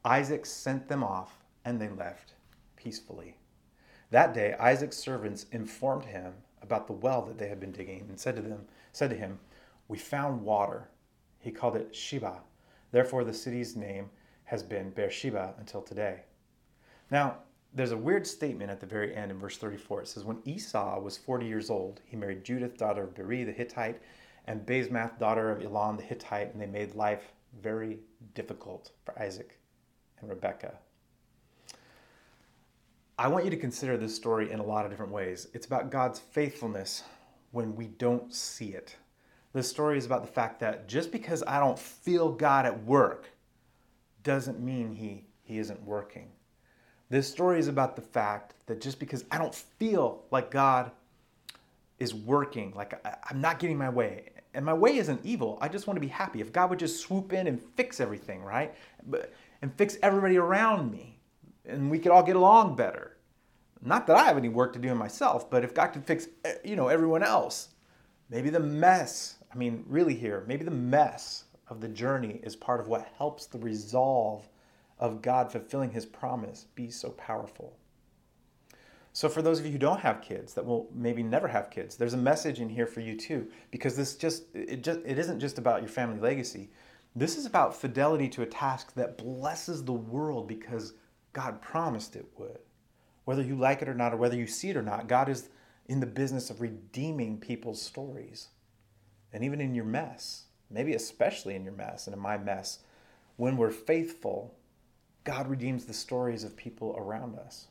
Isaac 0.06 0.46
sent 0.46 0.88
them 0.88 1.04
off 1.04 1.44
and 1.66 1.80
they 1.80 1.90
left 1.90 2.34
peacefully. 2.76 3.36
That 4.12 4.34
day, 4.34 4.54
Isaac's 4.54 4.98
servants 4.98 5.46
informed 5.52 6.06
him 6.06 6.34
about 6.62 6.88
the 6.88 6.94
well 6.94 7.22
that 7.24 7.38
they 7.38 7.48
had 7.48 7.60
been 7.60 7.72
digging 7.72 8.06
and 8.10 8.20
said 8.20 8.36
to 8.36 8.42
them 8.42 8.66
said 8.92 9.10
to 9.10 9.16
him 9.16 9.40
we 9.88 9.98
found 9.98 10.42
water 10.42 10.90
he 11.40 11.52
called 11.52 11.76
it 11.76 11.96
sheba 11.96 12.40
therefore 12.92 13.24
the 13.24 13.34
city's 13.34 13.76
name 13.76 14.10
has 14.46 14.64
been 14.64 14.90
beersheba 14.92 15.54
until 15.60 15.82
today 15.82 16.22
now 17.12 17.38
there's 17.74 17.92
a 17.92 17.98
weird 17.98 18.26
statement 18.26 18.72
at 18.72 18.80
the 18.80 18.86
very 18.86 19.16
end 19.16 19.32
in 19.32 19.40
verse 19.40 19.58
34 19.58 20.02
it 20.02 20.08
says 20.08 20.24
when 20.24 20.42
esau 20.46 21.00
was 21.00 21.18
40 21.18 21.46
years 21.46 21.70
old 21.70 22.02
he 22.06 22.16
married 22.16 22.44
judith 22.44 22.78
daughter 22.78 23.04
of 23.04 23.16
Beeri 23.16 23.44
the 23.44 23.52
hittite 23.52 24.02
and 24.46 24.66
basemath 24.66 25.20
daughter 25.20 25.52
of 25.52 25.64
elon 25.64 25.98
the 25.98 26.04
hittite 26.04 26.54
and 26.54 26.62
they 26.62 26.68
made 26.68 26.96
life 26.96 27.32
very 27.62 28.00
difficult 28.34 28.92
for 29.06 29.18
isaac 29.20 29.60
and 30.20 30.30
rebekah 30.30 30.78
I 33.20 33.28
want 33.28 33.44
you 33.44 33.52
to 33.52 33.58
consider 33.58 33.98
this 33.98 34.16
story 34.16 34.50
in 34.50 34.60
a 34.60 34.64
lot 34.64 34.86
of 34.86 34.92
different 34.92 35.12
ways. 35.12 35.50
It's 35.54 35.66
about 35.66 35.92
God's 35.92 36.20
faithfulness 36.20 37.04
when 37.52 37.76
we 37.76 37.88
don't 37.88 38.34
see 38.34 38.70
it. 38.70 38.96
This 39.52 39.70
story 39.70 39.98
is 39.98 40.06
about 40.06 40.22
the 40.22 40.32
fact 40.32 40.62
that 40.62 40.88
just 40.88 41.12
because 41.12 41.44
I 41.46 41.60
don't 41.60 41.78
feel 41.78 42.32
God 42.32 42.66
at 42.66 42.86
work 42.86 43.30
doesn't 44.24 44.62
mean 44.62 44.94
he, 44.94 45.26
he 45.44 45.58
isn't 45.58 45.84
working. 45.84 46.32
This 47.10 47.28
story 47.28 47.60
is 47.60 47.68
about 47.68 47.96
the 47.96 48.02
fact 48.02 48.54
that 48.68 48.82
just 48.82 49.00
because 49.00 49.26
I 49.32 49.40
don't 49.40 49.54
feel 49.54 50.24
like 50.30 50.52
God 50.52 50.92
is 51.98 52.14
working, 52.14 52.72
like 52.76 53.04
I'm 53.30 53.42
not 53.42 53.60
getting 53.60 53.78
my 53.78 53.90
way, 53.90 54.30
and 54.54 54.64
my 54.66 54.74
way 54.74 54.98
isn't 54.98 55.22
evil, 55.24 55.58
I 55.62 55.70
just 55.70 55.88
want 55.88 55.98
to 55.98 56.02
be 56.02 56.08
happy. 56.08 56.40
If 56.40 56.54
God 56.54 56.70
would 56.70 56.80
just 56.80 57.02
swoop 57.02 57.34
in 57.34 57.48
and 57.48 57.62
fix 57.76 58.00
everything, 58.00 58.44
right? 58.44 58.74
But, 59.08 59.34
and 59.62 59.74
fix 59.76 59.98
everybody 60.04 60.38
around 60.38 60.92
me, 60.92 61.20
and 61.66 61.90
we 61.90 62.00
could 62.00 62.12
all 62.12 62.24
get 62.24 62.36
along 62.36 62.76
better. 62.76 63.18
Not 63.82 64.06
that 64.08 64.18
I 64.18 64.26
have 64.26 64.38
any 64.38 64.50
work 64.50 64.74
to 64.74 64.80
do 64.80 64.90
in 64.90 64.98
myself, 64.98 65.50
but 65.50 65.64
if 65.64 65.74
God 65.74 65.88
could 65.88 66.06
fix, 66.06 66.28
eh, 66.46 66.56
you 66.64 66.76
know, 66.76 66.90
everyone 66.90 67.24
else, 67.24 67.70
maybe 68.30 68.50
the 68.50 68.60
mess, 68.60 69.36
I 69.52 69.58
mean, 69.58 69.84
really 69.88 70.16
here, 70.16 70.44
maybe 70.48 70.64
the 70.64 70.72
mess 70.72 71.46
of 71.70 71.82
the 71.82 71.88
journey 71.88 72.40
is 72.44 72.56
part 72.56 72.80
of 72.80 72.88
what 72.88 73.08
helps 73.18 73.46
the 73.46 73.60
resolve 73.60 74.48
of 75.00 75.22
God 75.22 75.52
fulfilling 75.52 75.92
his 75.92 76.06
promise 76.06 76.66
be 76.76 76.90
so 76.90 77.10
powerful. 77.12 77.78
So, 79.12 79.28
for 79.28 79.42
those 79.42 79.60
of 79.60 79.66
you 79.66 79.72
who 79.72 79.78
don't 79.78 80.00
have 80.02 80.22
kids, 80.22 80.54
that 80.54 80.66
will 80.66 80.90
maybe 80.94 81.24
never 81.24 81.48
have 81.48 81.72
kids, 81.72 81.98
there's 81.98 82.14
a 82.14 82.18
message 82.18 82.60
in 82.60 82.70
here 82.70 82.86
for 82.86 83.00
you 83.00 83.18
too, 83.18 83.48
because 83.72 83.96
this 83.96 84.16
just 84.16 84.44
it 84.54 84.84
just 84.84 85.00
it 85.06 85.18
isn't 85.18 85.40
just 85.40 85.58
about 85.58 85.82
your 85.82 85.90
family 85.90 86.20
legacy. 86.20 86.70
This 87.16 87.38
is 87.38 87.46
about 87.46 87.76
fidelity 87.76 88.30
to 88.30 88.44
a 88.44 88.46
task 88.46 88.94
that 88.94 89.18
blesses 89.18 89.84
the 89.84 89.94
world 89.94 90.48
because 90.48 90.94
God 91.34 91.62
promised 91.62 92.16
it 92.16 92.28
would. 92.38 92.60
Whether 93.26 93.42
you 93.42 93.56
like 93.56 93.82
it 93.82 93.90
or 93.90 93.96
not, 93.96 94.14
or 94.14 94.18
whether 94.18 94.36
you 94.36 94.48
see 94.48 94.70
it 94.70 94.78
or 94.78 94.82
not, 94.84 95.08
God 95.08 95.28
is 95.28 95.50
in 95.88 96.00
the 96.00 96.06
business 96.06 96.50
of 96.50 96.62
redeeming 96.62 97.40
people's 97.40 97.82
stories. 97.82 98.50
And 99.34 99.44
even 99.44 99.60
in 99.60 99.74
your 99.74 99.86
mess, 99.86 100.46
maybe 100.70 100.94
especially 100.94 101.56
in 101.56 101.64
your 101.64 101.74
mess 101.74 102.08
and 102.08 102.16
in 102.16 102.22
my 102.22 102.38
mess, 102.38 102.80
when 103.38 103.58
we're 103.58 103.72
faithful, 103.72 104.56
God 105.30 105.48
redeems 105.48 105.86
the 105.86 105.94
stories 105.94 106.44
of 106.44 106.58
people 106.58 106.96
around 106.98 107.38
us. 107.38 107.68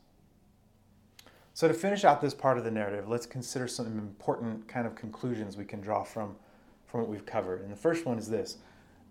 So, 1.53 1.67
to 1.67 1.73
finish 1.73 2.05
out 2.05 2.21
this 2.21 2.33
part 2.33 2.57
of 2.57 2.63
the 2.63 2.71
narrative, 2.71 3.09
let's 3.09 3.25
consider 3.25 3.67
some 3.67 3.85
important 3.85 4.65
kind 4.69 4.87
of 4.87 4.95
conclusions 4.95 5.57
we 5.57 5.65
can 5.65 5.81
draw 5.81 6.03
from, 6.05 6.37
from 6.85 7.01
what 7.01 7.09
we've 7.09 7.25
covered. 7.25 7.59
And 7.61 7.69
the 7.69 7.75
first 7.75 8.05
one 8.05 8.17
is 8.17 8.29
this 8.29 8.59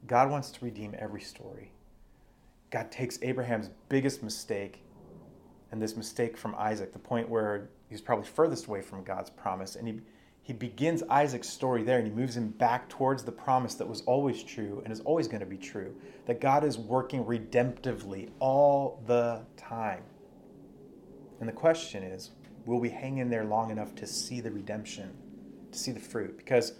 God 0.07 0.31
wants 0.31 0.51
to 0.53 0.65
redeem 0.65 0.95
every 0.99 1.21
story. 1.21 1.73
God 2.71 2.91
takes 2.91 3.19
Abraham's 3.21 3.69
biggest 3.91 4.23
mistake 4.23 4.83
and 5.71 5.83
this 5.83 5.95
mistake 5.95 6.39
from 6.39 6.55
Isaac, 6.55 6.95
the 6.95 6.99
point 6.99 7.29
where 7.29 7.69
he's 7.91 8.01
probably 8.01 8.25
furthest 8.25 8.65
away 8.65 8.81
from 8.81 9.05
God's 9.05 9.29
promise, 9.29 9.77
and 9.77 9.87
he, 9.87 10.01
he 10.49 10.55
begins 10.55 11.03
Isaac's 11.11 11.47
story 11.47 11.83
there 11.83 11.99
and 11.99 12.07
he 12.07 12.13
moves 12.13 12.35
him 12.35 12.49
back 12.49 12.89
towards 12.89 13.23
the 13.23 13.31
promise 13.31 13.75
that 13.75 13.87
was 13.87 14.01
always 14.07 14.43
true 14.43 14.81
and 14.83 14.91
is 14.91 15.01
always 15.01 15.29
going 15.29 15.41
to 15.41 15.47
be 15.47 15.59
true 15.59 15.95
that 16.25 16.41
God 16.41 16.65
is 16.65 16.79
working 16.79 17.23
redemptively 17.23 18.31
all 18.41 19.03
the 19.07 19.45
time. 19.59 20.03
And 21.41 21.47
the 21.47 21.53
question 21.53 22.03
is 22.03 22.31
will 22.65 22.81
we 22.81 22.89
hang 22.89 23.19
in 23.19 23.29
there 23.29 23.45
long 23.45 23.71
enough 23.71 23.95
to 23.97 24.07
see 24.07 24.41
the 24.41 24.51
redemption, 24.51 25.15
to 25.71 25.79
see 25.79 25.93
the 25.93 26.01
fruit? 26.01 26.39
Because 26.39 26.73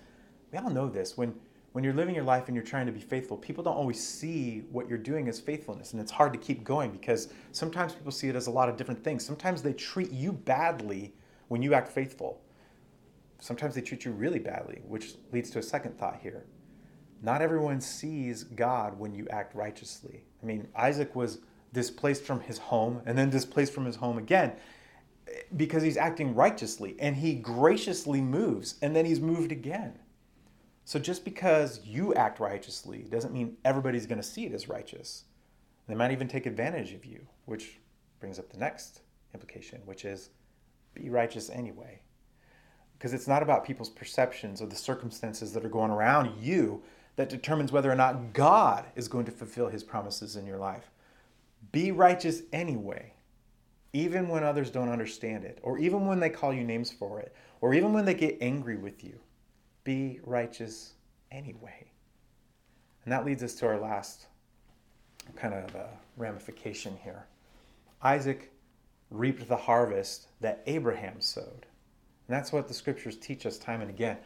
we 0.51 0.57
all 0.57 0.71
know 0.71 0.89
this. 0.89 1.19
When, 1.19 1.35
when 1.73 1.85
you're 1.85 1.93
living 1.93 2.15
your 2.15 2.25
life 2.25 2.47
and 2.47 2.55
you're 2.57 2.65
trying 2.65 2.87
to 2.87 2.93
be 2.93 3.01
faithful, 3.01 3.37
people 3.37 3.63
don't 3.63 3.77
always 3.77 4.03
see 4.03 4.63
what 4.73 4.89
you're 4.89 4.97
doing 4.97 5.29
as 5.29 5.41
faithfulness. 5.41 5.93
And 5.93 6.01
it's 6.01 6.13
hard 6.13 6.33
to 6.33 6.39
keep 6.39 6.65
going 6.65 6.91
because 6.91 7.29
sometimes 7.53 7.93
people 7.93 8.13
see 8.13 8.31
it 8.31 8.35
as 8.35 8.47
a 8.47 8.51
lot 8.51 8.71
of 8.71 8.79
different 8.79 9.05
things. 9.05 9.27
Sometimes 9.27 9.61
they 9.61 9.75
treat 9.75 10.11
you 10.11 10.33
badly 10.33 11.13
when 11.49 11.61
you 11.61 11.75
act 11.75 11.89
faithful. 11.89 12.41
Sometimes 13.41 13.75
they 13.75 13.81
treat 13.81 14.05
you 14.05 14.13
really 14.13 14.39
badly, 14.39 14.83
which 14.87 15.15
leads 15.33 15.51
to 15.51 15.59
a 15.59 15.63
second 15.63 15.99
thought 15.99 16.19
here. 16.21 16.47
Not 17.23 17.43
everyone 17.43 17.81
sees 17.81 18.45
God 18.45 18.99
when 18.99 19.15
you 19.15 19.27
act 19.29 19.55
righteously. 19.55 20.25
I 20.43 20.47
mean, 20.47 20.69
Isaac 20.77 21.15
was 21.17 21.39
displaced 21.73 22.25
from 22.25 22.41
his 22.41 22.59
home 22.59 23.03
and 23.07 23.17
then 23.17 23.31
displaced 23.31 23.73
from 23.73 23.85
his 23.85 23.97
home 23.97 24.19
again 24.19 24.53
because 25.57 25.83
he's 25.83 25.97
acting 25.97 26.35
righteously 26.35 26.97
and 26.99 27.17
he 27.17 27.35
graciously 27.35 28.21
moves 28.21 28.77
and 28.83 28.95
then 28.95 29.05
he's 29.05 29.21
moved 29.21 29.53
again. 29.53 29.99
So 30.85 30.99
just 30.99 31.25
because 31.25 31.81
you 31.85 32.15
act 32.15 32.41
righteously 32.41 33.07
doesn't 33.11 33.35
mean 33.35 33.57
everybody's 33.65 34.07
going 34.07 34.21
to 34.21 34.27
see 34.27 34.47
it 34.47 34.53
as 34.53 34.69
righteous. 34.69 35.25
They 35.87 35.95
might 35.95 36.13
even 36.13 36.29
take 36.29 36.47
advantage 36.47 36.93
of 36.93 37.05
you, 37.05 37.27
which 37.45 37.79
brings 38.21 38.39
up 38.39 38.51
the 38.51 38.59
next 38.59 39.01
implication, 39.35 39.81
which 39.85 40.05
is 40.05 40.31
be 40.95 41.11
righteous 41.11 41.51
anyway. 41.51 42.01
Because 42.99 43.13
it's 43.13 43.29
not 43.29 43.43
about 43.43 43.65
people's 43.65 43.91
perceptions 43.91 44.61
or 44.61 44.67
the 44.67 44.77
circumstances 44.77 45.53
that 45.53 45.65
are 45.65 45.69
going 45.69 45.91
around 45.91 46.43
you 46.43 46.83
that 47.17 47.29
determines 47.29 47.71
whether 47.71 47.91
or 47.91 47.95
not 47.95 48.33
God 48.33 48.87
is 48.97 49.09
going 49.09 49.25
to 49.27 49.33
fulfill 49.33 49.69
his 49.69 49.85
promises 49.85 50.37
in 50.37 50.47
your 50.47 50.59
life. 50.59 50.91
Be 51.71 51.93
righteous 51.93 52.43
anyway 52.53 53.13
even 53.93 54.29
when 54.29 54.45
others 54.45 54.71
don't 54.71 54.91
understand 54.91 55.45
it, 55.45 55.59
or 55.63 55.79
even 55.79 56.07
when 56.07 56.21
they 56.21 56.31
call 56.31 56.53
you 56.53 56.65
names 56.65 56.93
for 56.93 57.21
it, 57.21 57.35
or 57.61 57.75
even 57.75 57.93
when 57.93 58.05
they 58.05 58.15
get 58.15 58.37
angry 58.41 58.77
with 58.77 59.03
you. 59.03 59.19
Be 59.85 60.21
righteous 60.25 60.93
anyway. 61.31 61.91
And 63.05 63.13
that 63.13 63.25
leads 63.25 63.43
us 63.43 63.55
to 63.55 63.67
our 63.67 63.79
last 63.79 64.27
kind 65.37 65.55
of 65.55 65.75
uh, 65.75 65.85
ramification 66.17 66.99
here. 67.03 67.27
Isaac 68.03 68.53
reaped 69.11 69.49
the 69.49 69.57
harvest 69.57 70.27
that 70.41 70.63
Abraham 70.67 71.21
sowed. 71.21 71.67
And 72.29 72.37
that's 72.37 72.53
what 72.53 72.69
the 72.69 72.75
scriptures 72.75 73.17
teach 73.17 73.47
us 73.47 73.59
time 73.59 73.81
and 73.81 73.91
again. 73.91 74.19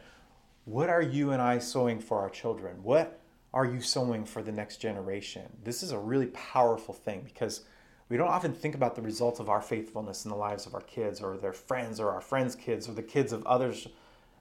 What 0.65 0.89
are 0.89 1.01
you 1.01 1.31
and 1.31 1.41
I 1.41 1.59
sowing 1.59 1.99
for 1.99 2.19
our 2.19 2.29
children? 2.29 2.83
What 2.83 3.19
are 3.53 3.65
you 3.65 3.81
sowing 3.81 4.25
for 4.25 4.43
the 4.43 4.51
next 4.51 4.77
generation? 4.77 5.43
This 5.63 5.83
is 5.83 5.91
a 5.91 5.99
really 5.99 6.27
powerful 6.27 6.93
thing 6.93 7.21
because 7.23 7.61
we 8.09 8.17
don't 8.17 8.27
often 8.27 8.53
think 8.53 8.75
about 8.75 8.95
the 8.95 9.01
results 9.01 9.39
of 9.39 9.49
our 9.49 9.61
faithfulness 9.61 10.25
in 10.25 10.31
the 10.31 10.37
lives 10.37 10.65
of 10.65 10.73
our 10.73 10.81
kids 10.81 11.21
or 11.21 11.37
their 11.37 11.53
friends 11.53 11.99
or 11.99 12.11
our 12.11 12.21
friends' 12.21 12.55
kids 12.55 12.89
or 12.89 12.93
the 12.93 13.01
kids 13.01 13.31
of 13.31 13.45
others 13.45 13.87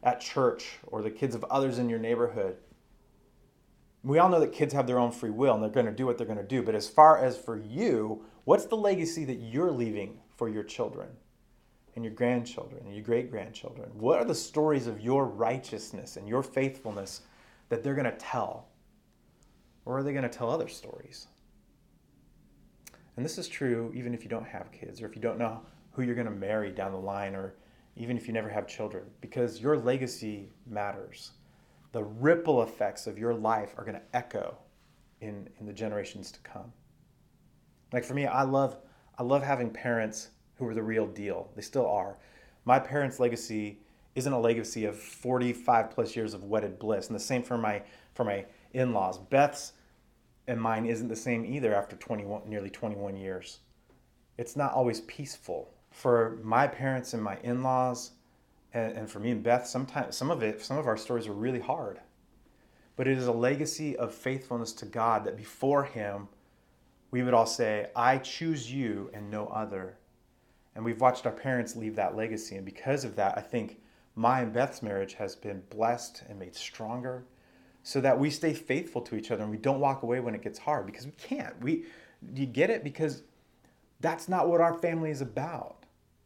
at 0.03 0.21
church 0.21 0.79
or 0.89 1.01
the 1.01 1.11
kids 1.11 1.35
of 1.35 1.45
others 1.45 1.79
in 1.79 1.89
your 1.89 2.01
neighborhood. 2.01 2.57
We 4.03 4.19
all 4.19 4.29
know 4.29 4.41
that 4.41 4.53
kids 4.53 4.75
have 4.75 4.89
their 4.89 4.99
own 4.99 5.13
free 5.13 5.31
will 5.31 5.55
and 5.55 5.63
they're 5.63 5.71
going 5.71 5.87
to 5.87 5.93
do 5.93 6.07
what 6.07 6.19
they're 6.19 6.27
going 6.27 6.39
to 6.39 6.45
do. 6.45 6.63
But 6.63 6.75
as 6.75 6.89
far 6.89 7.17
as 7.17 7.39
for 7.39 7.57
you, 7.57 8.25
what's 8.45 8.67
the 8.67 8.77
legacy 8.77 9.25
that 9.27 9.37
you're 9.37 9.71
leaving 9.71 10.19
for 10.37 10.49
your 10.49 10.65
children 10.65 11.11
and 11.95 12.05
your 12.05 12.15
grandchildren 12.15 12.83
and 12.85 12.95
your 12.95 13.05
great 13.05 13.31
grandchildren? 13.31 13.91
What 13.95 14.19
are 14.19 14.25
the 14.25 14.35
stories 14.35 14.87
of 14.87 15.01
your 15.01 15.27
righteousness 15.27 16.17
and 16.17 16.29
your 16.29 16.43
faithfulness 16.43 17.23
that 17.69 17.83
they're 17.83 17.95
going 17.95 18.11
to 18.11 18.17
tell? 18.17 18.69
Or 19.85 19.99
are 19.99 20.03
they 20.03 20.13
going 20.13 20.23
to 20.23 20.29
tell 20.29 20.51
other 20.51 20.69
stories? 20.69 21.27
And 23.17 23.25
this 23.25 23.39
is 23.39 23.49
true 23.49 23.93
even 23.95 24.15
if 24.15 24.23
you 24.23 24.31
don't 24.31 24.47
have 24.47 24.73
kids 24.73 25.03
or 25.03 25.07
if 25.07 25.15
you 25.15 25.23
don't 25.23 25.39
know 25.39 25.61
who 25.93 26.03
you're 26.03 26.15
going 26.15 26.27
to 26.27 26.33
marry 26.33 26.71
down 26.71 26.93
the 26.93 26.99
line 26.99 27.35
or 27.35 27.55
even 27.97 28.17
if 28.17 28.27
you 28.27 28.33
never 28.33 28.49
have 28.49 28.67
children, 28.67 29.05
because 29.21 29.61
your 29.61 29.77
legacy 29.77 30.49
matters. 30.67 31.33
The 31.93 32.05
ripple 32.05 32.63
effects 32.63 33.07
of 33.07 33.19
your 33.19 33.35
life 33.35 33.75
are 33.77 33.85
going 33.85 33.97
to 33.97 34.17
echo 34.17 34.57
in, 35.21 35.49
in 35.61 35.67
the 35.67 35.73
generations 35.75 36.31
to 36.33 36.41
come. 36.41 36.73
Like 37.93 38.05
for 38.05 38.15
me, 38.15 38.27
I 38.27 38.43
love 38.43 38.79
I 39.19 39.23
love 39.23 39.43
having 39.43 39.69
parents 39.69 40.31
who 40.63 40.69
were 40.69 40.75
the 40.75 40.83
real 40.83 41.07
deal. 41.07 41.51
They 41.57 41.63
still 41.63 41.87
are. 41.87 42.17
My 42.65 42.79
parents' 42.79 43.19
legacy 43.19 43.81
isn't 44.15 44.33
a 44.33 44.41
legacy 44.41 44.85
of 44.85 44.97
45 44.97 45.91
plus 45.91 46.15
years 46.15 46.35
of 46.35 46.45
wedded 46.45 46.79
bliss, 46.79 47.09
and 47.09 47.17
the 47.17 47.21
same 47.21 47.43
for 47.43 47.59
my 47.59 47.83
for 48.15 48.25
my 48.25 48.45
in-laws. 48.73 49.19
Beth's 49.19 49.73
and 50.47 50.61
mine 50.61 50.87
isn't 50.87 51.09
the 51.09 51.17
same 51.17 51.45
either 51.45 51.75
after 51.75 51.97
21 51.97 52.43
nearly 52.47 52.71
21 52.71 53.17
years 53.17 53.61
it's 54.39 54.57
not 54.57 54.73
always 54.73 55.01
peaceful 55.03 55.73
for 55.91 56.39
my 56.43 56.67
parents 56.67 57.15
and 57.15 57.23
my 57.23 57.37
in-laws 57.43 58.13
and, 58.75 58.97
and 58.97 59.11
for 59.11 59.21
me 59.21 59.31
and 59.31 59.43
beth 59.43 59.67
sometimes 59.67 60.17
some 60.17 60.31
of 60.31 60.43
it 60.43 60.61
some 60.61 60.79
of 60.79 60.87
our 60.87 60.97
stories 60.97 61.27
are 61.27 61.33
really 61.33 61.61
hard 61.61 62.01
but 62.97 63.07
it 63.07 63.17
is 63.17 63.27
a 63.27 63.33
legacy 63.33 63.97
of 63.97 64.15
faithfulness 64.15 64.73
to 64.73 64.87
god 64.87 65.25
that 65.25 65.37
before 65.37 65.85
him 65.85 66.29
we 67.11 67.23
would 67.23 67.35
all 67.35 67.47
say 67.47 67.89
i 67.95 68.19
choose 68.19 68.73
you 68.73 69.11
and 69.15 69.31
no 69.31 69.47
other 69.49 69.97
and 70.75 70.85
we've 70.85 71.01
watched 71.01 71.27
our 71.27 71.33
parents 71.33 71.77
leave 71.77 71.97
that 71.97 72.17
legacy 72.17 72.57
and 72.57 72.65
because 72.65 73.05
of 73.05 73.17
that 73.17 73.37
i 73.37 73.41
think 73.41 73.79
my 74.15 74.41
and 74.41 74.53
beth's 74.53 74.83
marriage 74.83 75.15
has 75.15 75.35
been 75.35 75.63
blessed 75.71 76.23
and 76.29 76.39
made 76.39 76.55
stronger 76.55 77.25
so 77.83 78.01
that 78.01 78.19
we 78.19 78.31
stay 78.31 78.55
faithful 78.55 79.03
to 79.03 79.17
each 79.17 79.31
other 79.31 79.43
and 79.43 79.51
we 79.51 79.59
don't 79.59 79.81
walk 79.81 80.03
away 80.03 80.21
when 80.21 80.35
it 80.35 80.43
gets 80.43 80.59
hard 80.59 80.87
because 80.87 81.07
we 81.07 81.13
can't. 81.13 81.61
We 81.61 81.85
you 82.35 82.47
get 82.47 82.71
it 82.71 82.85
because 82.85 83.23
that's 84.01 84.29
not 84.29 84.49
what 84.49 84.61
our 84.61 84.75
family 84.75 85.11
is 85.11 85.21
about. 85.21 85.85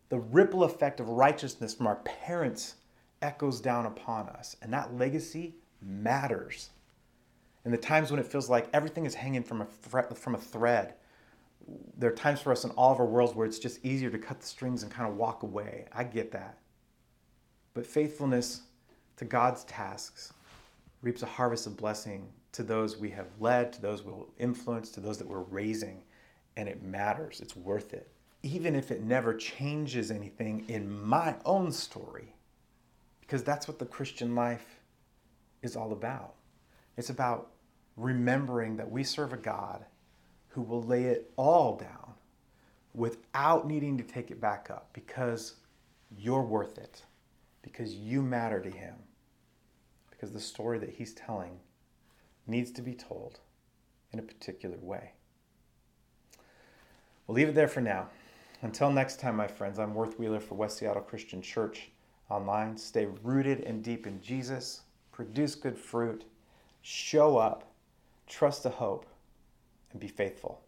The 0.09 0.19
ripple 0.19 0.65
effect 0.65 1.01
of 1.01 1.09
righteousness 1.09 1.75
from 1.75 1.87
our 1.87 1.97
parents 1.97 2.77
echoes 3.23 3.61
down 3.61 3.87
upon 3.87 4.29
us, 4.29 4.57
and 4.61 4.73
that 4.73 4.97
legacy 4.97 5.57
matters. 5.81 6.71
In 7.65 7.73
the 7.73 7.79
times 7.79 8.11
when 8.11 8.21
it 8.21 8.27
feels 8.27 8.49
like 8.49 8.69
everything 8.73 9.07
is 9.07 9.15
hanging 9.15 9.43
from 9.43 9.63
a 9.63 9.67
from 10.15 10.35
a 10.35 10.39
thread, 10.39 10.95
there 11.97 12.11
are 12.11 12.15
times 12.15 12.41
for 12.41 12.53
us 12.53 12.65
in 12.65 12.71
all 12.73 12.93
of 12.93 13.01
our 13.01 13.07
worlds 13.07 13.35
where 13.35 13.47
it's 13.47 13.59
just 13.59 13.85
easier 13.85 14.11
to 14.11 14.19
cut 14.19 14.41
the 14.41 14.47
strings 14.47 14.83
and 14.83 14.93
kind 14.93 15.09
of 15.09 15.17
walk 15.17 15.43
away. 15.43 15.87
I 15.93 16.05
get 16.05 16.31
that. 16.33 16.59
But 17.75 17.87
faithfulness 17.87 18.63
to 19.17 19.25
God's 19.25 19.65
tasks 19.65 20.33
reaps 21.03 21.23
a 21.23 21.27
harvest 21.27 21.67
of 21.67 21.77
blessing 21.77 22.29
to 22.53 22.63
those 22.63 22.97
we 22.97 23.11
have 23.11 23.29
led, 23.41 23.73
to 23.75 23.83
those 23.83 24.03
we 24.03 24.13
will 24.13 24.29
influence, 24.39 24.91
to 24.91 25.01
those 25.01 25.19
that 25.19 25.27
we're 25.27 25.41
raising. 25.41 26.03
And 26.57 26.69
it 26.69 26.83
matters. 26.83 27.41
It's 27.41 27.57
worth 27.57 27.93
it. 27.93 28.11
Even 28.43 28.75
if 28.75 28.91
it 28.91 29.03
never 29.03 29.35
changes 29.35 30.11
anything 30.11 30.65
in 30.69 30.91
my 30.91 31.35
own 31.45 31.73
story, 31.73 32.35
because 33.21 33.43
that's 33.43 33.67
what 33.67 33.79
the 33.79 33.87
Christian 33.87 34.35
life 34.35 34.81
is 35.63 35.77
all 35.77 35.93
about. 35.93 36.35
It's 36.97 37.11
about 37.11 37.51
remembering 37.97 38.77
that 38.77 38.91
we 38.91 39.03
serve 39.03 39.33
a 39.33 39.37
God 39.37 39.85
who 40.57 40.63
will 40.63 40.83
lay 40.83 41.05
it 41.05 41.31
all 41.37 41.77
down 41.77 42.15
without 42.95 43.69
needing 43.69 43.99
to 43.99 44.03
take 44.03 44.31
it 44.31 44.41
back 44.41 44.71
up 44.71 44.89
because 44.95 45.57
you're 46.17 46.43
worth 46.43 46.79
it, 46.79 47.03
because 47.61 47.95
you 47.95 48.23
matter 48.23 48.59
to 48.63 48.71
Him, 48.71 48.95
because 50.11 50.33
the 50.33 50.41
story 50.41 50.79
that 50.79 50.89
He's 50.89 51.13
telling 51.13 51.59
needs 52.47 52.71
to 52.71 52.81
be 52.81 52.95
told 52.95 53.41
in 54.15 54.19
a 54.19 54.23
particular 54.23 54.79
way. 54.79 55.13
We'll 57.27 57.35
leave 57.35 57.51
it 57.51 57.55
there 57.55 57.69
for 57.69 57.83
now. 57.83 58.09
Until 58.63 58.91
next 58.91 59.21
time, 59.21 59.37
my 59.37 59.49
friends, 59.49 59.79
I'm 59.79 59.95
Worth 59.95 60.19
Wheeler 60.19 60.41
for 60.41 60.55
West 60.55 60.79
Seattle 60.79 61.03
Christian 61.03 61.43
Church 61.43 61.91
online. 62.31 62.79
Stay 62.79 63.09
rooted 63.23 63.61
and 63.65 63.85
deep 63.85 64.07
in 64.07 64.23
Jesus, 64.23 64.81
produce 65.13 65.55
good 65.55 65.77
fruit, 65.77 66.25
show 66.81 67.37
up, 67.37 67.71
trust 68.27 68.63
the 68.63 68.71
hope, 68.71 69.05
and 69.97 70.01
be 70.01 70.09
faithful. 70.09 70.66